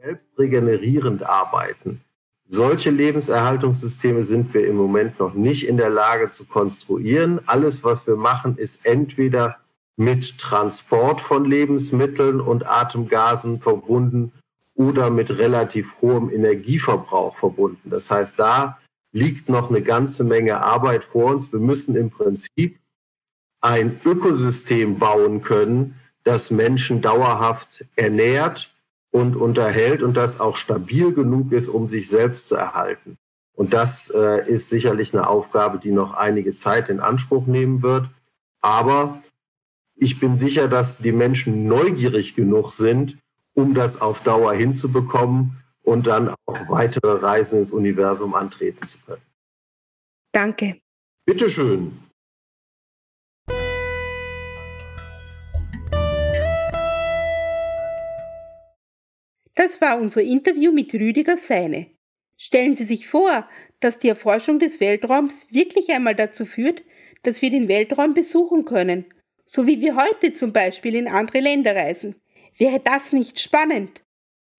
selbst 0.00 0.30
regenerierend 0.38 1.24
arbeiten. 1.24 2.00
Solche 2.46 2.88
Lebenserhaltungssysteme 2.88 4.24
sind 4.24 4.54
wir 4.54 4.66
im 4.66 4.76
Moment 4.76 5.18
noch 5.18 5.34
nicht 5.34 5.68
in 5.68 5.76
der 5.76 5.90
Lage 5.90 6.30
zu 6.30 6.46
konstruieren. 6.46 7.40
Alles, 7.44 7.84
was 7.84 8.06
wir 8.06 8.16
machen, 8.16 8.56
ist 8.56 8.86
entweder 8.86 9.58
mit 9.98 10.38
Transport 10.38 11.20
von 11.20 11.44
Lebensmitteln 11.44 12.40
und 12.40 12.68
Atemgasen 12.68 13.60
verbunden 13.60 14.32
oder 14.74 15.10
mit 15.10 15.36
relativ 15.38 16.00
hohem 16.00 16.30
Energieverbrauch 16.30 17.34
verbunden. 17.34 17.90
Das 17.90 18.08
heißt, 18.08 18.38
da 18.38 18.78
liegt 19.10 19.48
noch 19.48 19.70
eine 19.70 19.82
ganze 19.82 20.22
Menge 20.22 20.60
Arbeit 20.60 21.02
vor 21.02 21.32
uns. 21.32 21.52
Wir 21.52 21.58
müssen 21.58 21.96
im 21.96 22.10
Prinzip 22.10 22.78
ein 23.60 24.00
Ökosystem 24.04 25.00
bauen 25.00 25.42
können, 25.42 25.98
das 26.22 26.52
Menschen 26.52 27.02
dauerhaft 27.02 27.84
ernährt 27.96 28.72
und 29.10 29.34
unterhält 29.34 30.04
und 30.04 30.16
das 30.16 30.38
auch 30.38 30.56
stabil 30.56 31.12
genug 31.12 31.50
ist, 31.50 31.66
um 31.66 31.88
sich 31.88 32.08
selbst 32.08 32.46
zu 32.46 32.54
erhalten. 32.54 33.16
Und 33.56 33.74
das 33.74 34.12
äh, 34.14 34.48
ist 34.48 34.68
sicherlich 34.68 35.12
eine 35.12 35.26
Aufgabe, 35.26 35.78
die 35.78 35.90
noch 35.90 36.14
einige 36.14 36.54
Zeit 36.54 36.88
in 36.88 37.00
Anspruch 37.00 37.48
nehmen 37.48 37.82
wird. 37.82 38.06
Aber 38.60 39.20
ich 40.00 40.20
bin 40.20 40.36
sicher, 40.36 40.68
dass 40.68 40.98
die 40.98 41.12
Menschen 41.12 41.66
neugierig 41.66 42.34
genug 42.34 42.72
sind, 42.72 43.18
um 43.54 43.74
das 43.74 44.00
auf 44.00 44.22
Dauer 44.22 44.54
hinzubekommen 44.54 45.56
und 45.82 46.06
dann 46.06 46.34
auch 46.46 46.68
weitere 46.68 47.18
Reisen 47.18 47.60
ins 47.60 47.72
Universum 47.72 48.34
antreten 48.34 48.86
zu 48.86 48.98
können. 49.04 49.22
Danke. 50.32 50.80
Bitteschön. 51.26 51.92
Das 59.54 59.80
war 59.80 59.98
unser 59.98 60.22
Interview 60.22 60.70
mit 60.70 60.94
Rüdiger 60.94 61.36
Seine. 61.36 61.90
Stellen 62.36 62.76
Sie 62.76 62.84
sich 62.84 63.08
vor, 63.08 63.48
dass 63.80 63.98
die 63.98 64.08
Erforschung 64.08 64.60
des 64.60 64.78
Weltraums 64.78 65.48
wirklich 65.50 65.90
einmal 65.90 66.14
dazu 66.14 66.44
führt, 66.44 66.84
dass 67.24 67.42
wir 67.42 67.50
den 67.50 67.66
Weltraum 67.66 68.14
besuchen 68.14 68.64
können, 68.64 69.06
so 69.50 69.66
wie 69.66 69.80
wir 69.80 69.96
heute 69.96 70.34
zum 70.34 70.52
Beispiel 70.52 70.94
in 70.94 71.08
andere 71.08 71.40
Länder 71.40 71.74
reisen. 71.74 72.16
Wäre 72.58 72.80
das 72.80 73.14
nicht 73.14 73.40
spannend? 73.40 74.02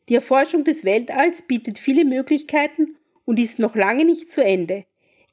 Die 0.10 0.16
Erforschung 0.16 0.64
des 0.64 0.84
Weltalls 0.84 1.44
bietet 1.44 1.78
viele 1.78 2.06
Möglichkeiten 2.06 2.98
und 3.24 3.38
ist 3.38 3.60
noch 3.60 3.76
lange 3.76 4.04
nicht 4.04 4.32
zu 4.32 4.44
Ende. 4.44 4.86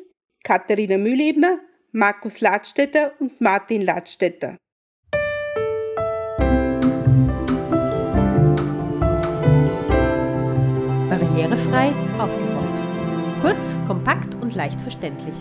Katharina 0.43 0.97
Mühlebner, 0.97 1.59
Markus 1.91 2.39
Ladstätter 2.39 3.13
und 3.19 3.41
Martin 3.41 3.81
Ladstätter. 3.81 4.57
Barrierefrei 11.35 11.91
aufgerollt. 12.17 13.41
Kurz, 13.41 13.77
kompakt 13.85 14.35
und 14.35 14.55
leicht 14.55 14.79
verständlich. 14.79 15.35